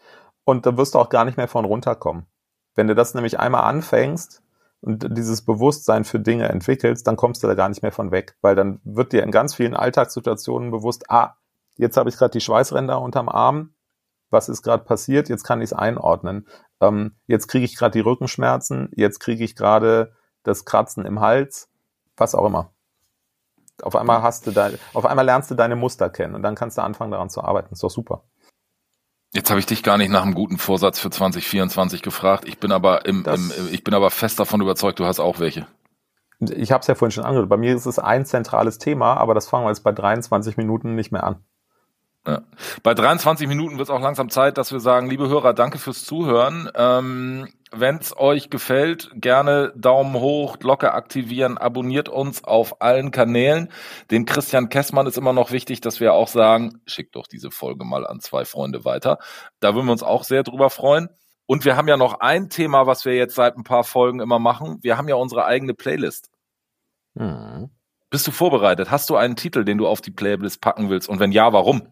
und 0.44 0.66
da 0.66 0.77
wirst 0.77 0.94
du 0.94 0.98
auch 0.98 1.09
gar 1.09 1.24
nicht 1.24 1.37
mehr 1.37 1.48
von 1.48 1.64
runterkommen. 1.64 2.27
Wenn 2.74 2.88
du 2.88 2.94
das 2.94 3.14
nämlich 3.14 3.38
einmal 3.38 3.62
anfängst 3.64 4.42
und 4.80 5.16
dieses 5.16 5.44
Bewusstsein 5.44 6.04
für 6.04 6.20
Dinge 6.20 6.48
entwickelst, 6.48 7.06
dann 7.06 7.16
kommst 7.16 7.42
du 7.42 7.46
da 7.46 7.54
gar 7.54 7.68
nicht 7.68 7.82
mehr 7.82 7.92
von 7.92 8.10
weg, 8.10 8.36
weil 8.40 8.54
dann 8.54 8.80
wird 8.84 9.12
dir 9.12 9.22
in 9.22 9.30
ganz 9.30 9.54
vielen 9.54 9.74
Alltagssituationen 9.74 10.70
bewusst, 10.70 11.10
ah, 11.10 11.34
jetzt 11.76 11.96
habe 11.96 12.08
ich 12.08 12.16
gerade 12.16 12.32
die 12.32 12.40
Schweißränder 12.40 13.00
unterm 13.00 13.28
Arm, 13.28 13.74
was 14.30 14.48
ist 14.48 14.62
gerade 14.62 14.84
passiert, 14.84 15.28
jetzt 15.28 15.44
kann 15.44 15.60
ich 15.60 15.70
es 15.70 15.72
einordnen. 15.72 16.46
Ähm, 16.80 17.16
jetzt 17.26 17.48
kriege 17.48 17.64
ich 17.64 17.76
gerade 17.76 17.92
die 17.92 18.00
Rückenschmerzen, 18.00 18.90
jetzt 18.94 19.20
kriege 19.20 19.42
ich 19.42 19.56
gerade 19.56 20.12
das 20.42 20.64
Kratzen 20.64 21.06
im 21.06 21.20
Hals, 21.20 21.70
was 22.16 22.34
auch 22.34 22.46
immer. 22.46 22.72
Auf 23.82 23.96
einmal 23.96 24.22
hast 24.22 24.46
du 24.46 24.50
da, 24.50 24.70
auf 24.92 25.06
einmal 25.06 25.24
lernst 25.24 25.50
du 25.50 25.54
deine 25.54 25.76
Muster 25.76 26.10
kennen 26.10 26.34
und 26.34 26.42
dann 26.42 26.54
kannst 26.54 26.78
du 26.78 26.82
anfangen 26.82 27.12
daran 27.12 27.30
zu 27.30 27.42
arbeiten. 27.42 27.72
Ist 27.72 27.82
doch 27.82 27.90
super. 27.90 28.24
Jetzt 29.34 29.50
habe 29.50 29.60
ich 29.60 29.66
dich 29.66 29.82
gar 29.82 29.98
nicht 29.98 30.10
nach 30.10 30.22
einem 30.22 30.34
guten 30.34 30.56
Vorsatz 30.56 30.98
für 30.98 31.10
2024 31.10 32.02
gefragt. 32.02 32.48
Ich 32.48 32.58
bin 32.58 32.72
aber 32.72 33.04
im, 33.04 33.24
im, 33.26 33.52
ich 33.70 33.84
bin 33.84 33.92
aber 33.94 34.10
fest 34.10 34.40
davon 34.40 34.60
überzeugt, 34.62 34.98
du 34.98 35.04
hast 35.04 35.20
auch 35.20 35.38
welche. 35.38 35.66
Ich 36.40 36.72
habe 36.72 36.80
es 36.80 36.86
ja 36.86 36.94
vorhin 36.94 37.10
schon 37.10 37.24
angehört. 37.24 37.48
Bei 37.48 37.56
mir 37.56 37.74
ist 37.74 37.86
es 37.86 37.98
ein 37.98 38.24
zentrales 38.24 38.78
Thema, 38.78 39.14
aber 39.14 39.34
das 39.34 39.48
fangen 39.48 39.64
wir 39.64 39.70
jetzt 39.70 39.82
bei 39.82 39.92
23 39.92 40.56
Minuten 40.56 40.94
nicht 40.94 41.12
mehr 41.12 41.24
an. 41.24 41.44
Ja. 42.26 42.42
Bei 42.83 42.94
23 42.94 43.48
Minuten 43.48 43.78
wird 43.78 43.88
es 43.88 43.94
auch 43.94 44.00
langsam 44.00 44.28
Zeit, 44.28 44.59
dass 44.59 44.70
wir 44.70 44.81
sagen, 44.81 45.09
liebe 45.09 45.28
Hörer, 45.28 45.54
danke 45.54 45.78
fürs 45.78 46.04
Zuhören. 46.04 46.70
Ähm, 46.74 47.48
Wenn 47.70 47.96
es 47.96 48.16
euch 48.16 48.50
gefällt, 48.50 49.11
gerne 49.14 49.72
Daumen 49.76 50.14
hoch, 50.14 50.59
Glocke 50.59 50.92
aktivieren, 50.92 51.57
abonniert 51.59 52.09
uns 52.09 52.44
auf 52.44 52.83
allen 52.83 53.11
Kanälen. 53.12 53.70
Dem 54.11 54.26
Christian 54.26 54.68
Kessmann 54.68 55.07
ist 55.07 55.16
immer 55.16 55.33
noch 55.33 55.52
wichtig, 55.52 55.81
dass 55.81 56.00
wir 56.00 56.12
auch 56.12 56.28
sagen, 56.28 56.81
schickt 56.87 57.16
doch 57.16 57.26
diese 57.26 57.50
Folge 57.50 57.85
mal 57.85 58.07
an 58.07 58.20
zwei 58.20 58.44
Freunde 58.44 58.85
weiter. 58.85 59.18
Da 59.61 59.74
würden 59.74 59.87
wir 59.87 59.92
uns 59.92 60.02
auch 60.02 60.24
sehr 60.24 60.42
drüber 60.42 60.70
freuen. 60.70 61.09
Und 61.46 61.64
wir 61.64 61.76
haben 61.76 61.88
ja 61.88 61.96
noch 61.96 62.20
ein 62.20 62.50
Thema, 62.50 62.87
was 62.87 63.07
wir 63.07 63.14
jetzt 63.14 63.35
seit 63.35 63.57
ein 63.57 63.64
paar 63.64 63.85
Folgen 63.85 64.20
immer 64.20 64.38
machen. 64.38 64.78
Wir 64.83 64.98
haben 64.98 65.09
ja 65.09 65.14
unsere 65.14 65.46
eigene 65.46 65.72
Playlist. 65.72 66.31
Hm. 67.16 67.70
Bist 68.11 68.26
du 68.26 68.31
vorbereitet? 68.31 68.90
Hast 68.90 69.09
du 69.09 69.16
einen 69.16 69.37
Titel, 69.37 69.64
den 69.64 69.78
du 69.78 69.87
auf 69.87 70.02
die 70.02 70.11
Playlist 70.11 70.61
packen 70.61 70.90
willst? 70.90 71.09
Und 71.09 71.20
wenn 71.20 71.33
ja, 71.33 71.52
warum? 71.52 71.88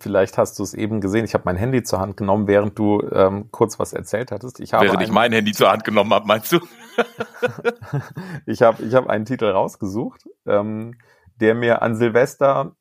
Vielleicht 0.00 0.38
hast 0.38 0.58
du 0.58 0.62
es 0.62 0.72
eben 0.72 1.00
gesehen. 1.00 1.24
Ich 1.26 1.34
habe 1.34 1.44
mein 1.44 1.56
Handy 1.56 1.82
zur 1.82 2.00
Hand 2.00 2.16
genommen, 2.16 2.46
während 2.46 2.78
du 2.78 3.02
ähm, 3.12 3.50
kurz 3.50 3.78
was 3.78 3.92
erzählt 3.92 4.32
hattest. 4.32 4.60
Ich 4.60 4.72
habe 4.72 4.86
während 4.86 5.02
ich 5.02 5.10
mein 5.10 5.32
Handy 5.32 5.52
zur 5.52 5.70
Hand 5.70 5.84
genommen 5.84 6.12
habe, 6.14 6.26
meinst 6.26 6.52
du? 6.52 6.60
ich 8.46 8.62
habe 8.62 8.82
ich 8.82 8.94
hab 8.94 9.08
einen 9.08 9.26
Titel 9.26 9.44
rausgesucht, 9.44 10.24
ähm, 10.46 10.98
der 11.36 11.54
mir 11.54 11.82
an 11.82 11.96
Silvester 11.96 12.74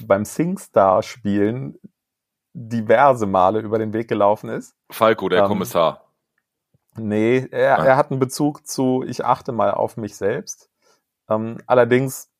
beim 0.00 0.24
SingStar-Spielen 0.24 1.78
diverse 2.52 3.26
Male 3.26 3.60
über 3.60 3.78
den 3.78 3.92
Weg 3.92 4.08
gelaufen 4.08 4.48
ist. 4.48 4.74
Falco, 4.90 5.28
der 5.28 5.42
ähm, 5.42 5.48
Kommissar. 5.48 6.04
Nee, 6.96 7.46
er, 7.50 7.78
ah. 7.78 7.84
er 7.84 7.96
hat 7.96 8.10
einen 8.10 8.20
Bezug 8.20 8.66
zu 8.66 9.04
Ich 9.06 9.24
achte 9.24 9.52
mal 9.52 9.70
auf 9.70 9.96
mich 9.96 10.16
selbst. 10.16 10.68
Ähm, 11.28 11.58
allerdings 11.66 12.30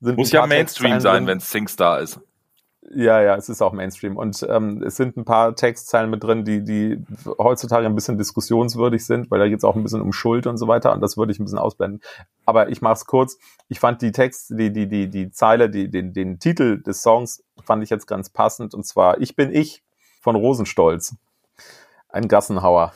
sind 0.00 0.16
Muss 0.16 0.32
ja 0.32 0.46
Mainstream 0.46 1.00
sein, 1.00 1.26
wenn 1.26 1.38
es 1.38 1.50
SingStar 1.50 2.00
ist. 2.00 2.20
Ja, 2.90 3.22
ja, 3.22 3.36
es 3.36 3.48
ist 3.48 3.62
auch 3.62 3.72
Mainstream. 3.72 4.16
Und 4.16 4.44
ähm, 4.48 4.82
es 4.82 4.96
sind 4.96 5.16
ein 5.16 5.24
paar 5.24 5.54
Textzeilen 5.54 6.10
mit 6.10 6.24
drin, 6.24 6.44
die, 6.44 6.64
die 6.64 7.04
heutzutage 7.38 7.86
ein 7.86 7.94
bisschen 7.94 8.18
diskussionswürdig 8.18 9.06
sind, 9.06 9.30
weil 9.30 9.38
da 9.38 9.48
geht 9.48 9.58
es 9.58 9.64
auch 9.64 9.76
ein 9.76 9.82
bisschen 9.84 10.00
um 10.00 10.12
Schuld 10.12 10.46
und 10.46 10.58
so 10.58 10.66
weiter. 10.66 10.92
Und 10.92 11.00
das 11.00 11.16
würde 11.16 11.32
ich 11.32 11.38
ein 11.38 11.44
bisschen 11.44 11.58
ausblenden. 11.58 12.02
Aber 12.44 12.70
ich 12.70 12.82
mache 12.82 12.94
es 12.94 13.06
kurz. 13.06 13.38
Ich 13.68 13.78
fand 13.78 14.02
die 14.02 14.10
Text, 14.10 14.50
die, 14.50 14.72
die, 14.72 14.88
die, 14.88 15.08
die 15.08 15.30
Zeile, 15.30 15.70
die, 15.70 15.90
den, 15.90 16.12
den 16.12 16.40
Titel 16.40 16.82
des 16.82 17.02
Songs 17.02 17.44
fand 17.64 17.84
ich 17.84 17.90
jetzt 17.90 18.06
ganz 18.06 18.30
passend. 18.30 18.74
Und 18.74 18.84
zwar 18.84 19.20
Ich 19.20 19.36
bin 19.36 19.54
ich 19.54 19.84
von 20.20 20.34
Rosenstolz. 20.34 21.14
Ein 22.08 22.26
Gassenhauer. 22.28 22.92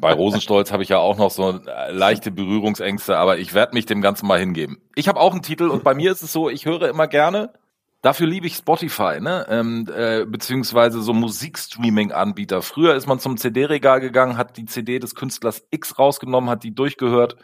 Bei 0.00 0.12
Rosenstolz 0.12 0.72
habe 0.72 0.82
ich 0.82 0.90
ja 0.90 0.98
auch 0.98 1.16
noch 1.16 1.30
so 1.30 1.58
leichte 1.90 2.30
Berührungsängste, 2.30 3.16
aber 3.16 3.38
ich 3.38 3.54
werde 3.54 3.74
mich 3.74 3.86
dem 3.86 4.02
Ganzen 4.02 4.26
mal 4.26 4.38
hingeben. 4.38 4.78
Ich 4.94 5.08
habe 5.08 5.18
auch 5.18 5.32
einen 5.32 5.42
Titel 5.42 5.68
und 5.68 5.84
bei 5.84 5.94
mir 5.94 6.12
ist 6.12 6.22
es 6.22 6.32
so, 6.32 6.50
ich 6.50 6.66
höre 6.66 6.88
immer 6.88 7.08
gerne 7.08 7.50
Dafür 8.00 8.28
liebe 8.28 8.46
ich 8.46 8.54
Spotify, 8.54 9.20
ne? 9.20 9.44
Ähm, 9.48 9.88
äh, 9.92 10.24
beziehungsweise 10.24 11.02
so 11.02 11.12
Musikstreaming-Anbieter. 11.12 12.62
Früher 12.62 12.94
ist 12.94 13.08
man 13.08 13.18
zum 13.18 13.36
CD-Regal 13.36 14.00
gegangen, 14.00 14.36
hat 14.36 14.56
die 14.56 14.66
CD 14.66 15.00
des 15.00 15.16
Künstlers 15.16 15.66
X 15.70 15.98
rausgenommen, 15.98 16.48
hat 16.48 16.62
die 16.62 16.74
durchgehört 16.74 17.36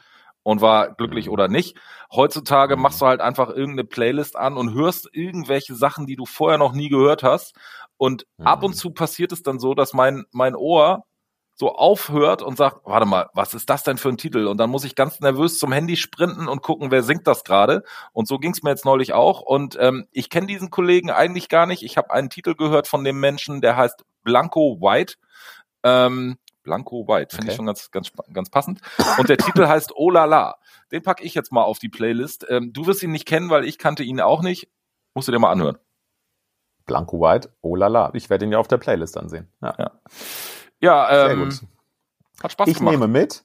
und 0.45 0.61
war 0.61 0.95
glücklich 0.95 1.29
oder 1.29 1.49
nicht. 1.49 1.77
Heutzutage 2.13 2.77
machst 2.77 3.01
du 3.01 3.07
halt 3.07 3.21
einfach 3.21 3.49
irgendeine 3.49 3.85
Playlist 3.85 4.37
an 4.37 4.57
und 4.57 4.75
hörst 4.75 5.09
irgendwelche 5.13 5.75
Sachen, 5.75 6.07
die 6.07 6.17
du 6.17 6.25
vorher 6.25 6.59
noch 6.59 6.73
nie 6.73 6.89
gehört 6.89 7.25
hast. 7.25 7.57
Und 7.97 8.27
ab 8.45 8.63
und 8.63 8.75
zu 8.75 8.91
passiert 8.91 9.33
es 9.33 9.43
dann 9.43 9.59
so, 9.59 9.75
dass 9.75 9.93
mein, 9.93 10.25
mein 10.31 10.55
Ohr 10.55 11.05
so 11.55 11.73
aufhört 11.73 12.43
und 12.43 12.57
sagt, 12.57 12.81
warte 12.85 13.07
mal, 13.07 13.29
was 13.33 13.55
ist 13.55 13.71
das 13.71 13.85
denn 13.85 13.97
für 13.97 14.09
ein 14.09 14.17
Titel? 14.17 14.47
Und 14.47 14.59
dann 14.59 14.71
muss 14.71 14.85
ich 14.85 14.95
ganz 14.95 15.21
nervös 15.21 15.59
zum 15.59 15.71
Handy 15.73 15.97
sprinten 15.97 16.49
und 16.49 16.63
gucken, 16.63 16.91
wer 16.91 17.03
singt 17.03 17.27
das 17.27 17.45
gerade. 17.45 17.85
Und 18.13 18.27
so 18.27 18.39
ging 18.39 18.53
es 18.53 18.63
mir 18.63 18.71
jetzt 18.71 18.85
neulich 18.85 19.13
auch. 19.13 19.41
Und 19.41 19.77
ähm, 19.81 20.07
ich 20.11 20.31
kenne 20.31 20.49
diesen 20.49 20.71
Kollegen 20.71 21.11
eigentlich 21.11 21.49
gar 21.49 21.67
nicht. 21.67 21.85
Ich 21.85 21.97
habe 21.97 22.11
einen 22.11 22.29
Titel 22.29 22.55
gehört 22.55 22.89
von 22.89 23.05
dem 23.05 23.21
Menschen, 23.21 23.61
der 23.61 23.77
heißt 23.77 24.05
Blanco 24.25 24.79
White. 24.81 25.15
Ähm, 25.85 26.39
Blanco 26.65 27.07
White, 27.07 27.37
finde 27.37 27.45
okay. 27.45 27.51
ich 27.53 27.57
schon 27.57 27.67
ganz, 27.67 27.91
ganz, 27.93 28.11
ganz 28.33 28.51
passend. 28.51 28.81
Und 29.19 29.29
der 29.29 29.37
Titel 29.37 29.69
heißt 29.69 29.93
Oh 29.95 30.11
la 30.11 30.25
la. 30.25 30.57
Den 30.91 31.03
packe 31.03 31.23
ich 31.23 31.35
jetzt 31.35 31.53
mal 31.53 31.63
auf 31.63 31.79
die 31.79 31.89
Playlist. 31.89 32.47
Ähm, 32.49 32.73
du 32.73 32.87
wirst 32.87 33.03
ihn 33.03 33.13
nicht 33.13 33.27
kennen, 33.27 33.51
weil 33.51 33.65
ich 33.65 33.79
kannte 33.79 34.03
ihn 34.03 34.21
auch 34.21 34.43
nicht. 34.43 34.69
Musst 35.15 35.29
du 35.29 35.33
dir 35.33 35.39
mal 35.39 35.53
anhören. 35.53 35.79
Blanco 36.87 37.21
White, 37.21 37.51
oh 37.63 37.77
la 37.77 37.87
la. 37.87 38.11
Ich 38.15 38.29
werde 38.29 38.45
ihn 38.45 38.53
ja 38.53 38.59
auf 38.59 38.69
der 38.69 38.79
Playlist 38.79 39.17
ansehen. 39.17 39.49
Ja. 39.63 39.75
ja. 39.79 39.91
Ja, 40.85 41.31
ähm, 41.31 41.51
hat 42.43 42.53
Spaß 42.53 42.69
ich 42.69 42.77
gemacht. 42.77 42.93
Ich 42.93 43.01
nehme 43.01 43.09
mit. 43.11 43.45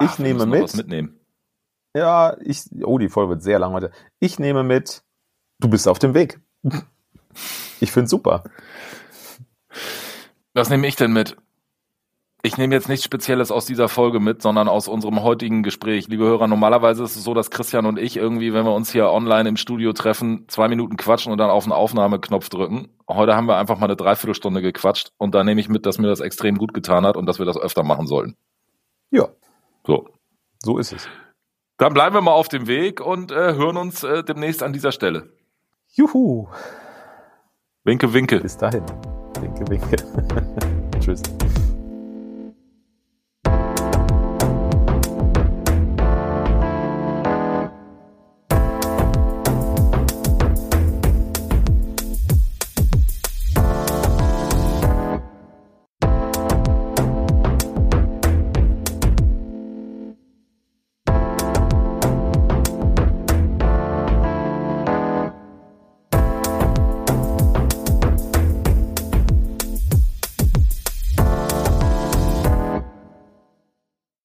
Ich 0.00 0.08
Ach, 0.08 0.18
nehme 0.18 0.46
mit. 0.46 0.74
Mitnehmen. 0.74 1.20
Ja, 1.94 2.34
ich, 2.40 2.62
oh, 2.82 2.96
die 2.96 3.10
Folge 3.10 3.30
wird 3.30 3.42
sehr 3.42 3.58
lang 3.58 3.74
heute. 3.74 3.90
Ich 4.20 4.38
nehme 4.38 4.62
mit. 4.62 5.02
Du 5.60 5.68
bist 5.68 5.86
auf 5.86 5.98
dem 5.98 6.14
Weg. 6.14 6.40
Ich 7.80 7.92
finde 7.92 8.08
super. 8.08 8.44
Was 10.54 10.70
nehme 10.70 10.86
ich 10.86 10.96
denn 10.96 11.12
mit? 11.12 11.36
Ich 12.44 12.58
nehme 12.58 12.74
jetzt 12.74 12.88
nichts 12.88 13.04
Spezielles 13.04 13.52
aus 13.52 13.66
dieser 13.66 13.88
Folge 13.88 14.18
mit, 14.18 14.42
sondern 14.42 14.66
aus 14.66 14.88
unserem 14.88 15.22
heutigen 15.22 15.62
Gespräch. 15.62 16.08
Liebe 16.08 16.24
Hörer, 16.24 16.48
normalerweise 16.48 17.04
ist 17.04 17.14
es 17.14 17.22
so, 17.22 17.34
dass 17.34 17.52
Christian 17.52 17.86
und 17.86 18.00
ich 18.00 18.16
irgendwie, 18.16 18.52
wenn 18.52 18.64
wir 18.64 18.74
uns 18.74 18.90
hier 18.90 19.08
online 19.10 19.48
im 19.48 19.56
Studio 19.56 19.92
treffen, 19.92 20.44
zwei 20.48 20.66
Minuten 20.66 20.96
quatschen 20.96 21.30
und 21.30 21.38
dann 21.38 21.50
auf 21.50 21.62
den 21.62 21.72
Aufnahmeknopf 21.72 22.48
drücken. 22.48 22.88
Heute 23.08 23.36
haben 23.36 23.46
wir 23.46 23.58
einfach 23.58 23.78
mal 23.78 23.84
eine 23.86 23.94
Dreiviertelstunde 23.94 24.60
gequatscht 24.60 25.12
und 25.18 25.36
da 25.36 25.44
nehme 25.44 25.60
ich 25.60 25.68
mit, 25.68 25.86
dass 25.86 25.98
mir 25.98 26.08
das 26.08 26.18
extrem 26.18 26.58
gut 26.58 26.74
getan 26.74 27.06
hat 27.06 27.16
und 27.16 27.26
dass 27.26 27.38
wir 27.38 27.46
das 27.46 27.56
öfter 27.56 27.84
machen 27.84 28.08
sollten. 28.08 28.34
Ja. 29.12 29.28
So. 29.86 30.08
So 30.64 30.78
ist 30.78 30.92
es. 30.92 31.08
Dann 31.76 31.94
bleiben 31.94 32.16
wir 32.16 32.22
mal 32.22 32.32
auf 32.32 32.48
dem 32.48 32.66
Weg 32.66 33.00
und 33.00 33.30
äh, 33.30 33.54
hören 33.54 33.76
uns 33.76 34.02
äh, 34.02 34.24
demnächst 34.24 34.64
an 34.64 34.72
dieser 34.72 34.90
Stelle. 34.90 35.30
Juhu. 35.92 36.48
Winke, 37.84 38.12
winke. 38.12 38.40
Bis 38.40 38.56
dahin. 38.56 38.84
Winke, 39.40 39.64
winke. 39.70 39.96
Tschüss. 41.00 41.22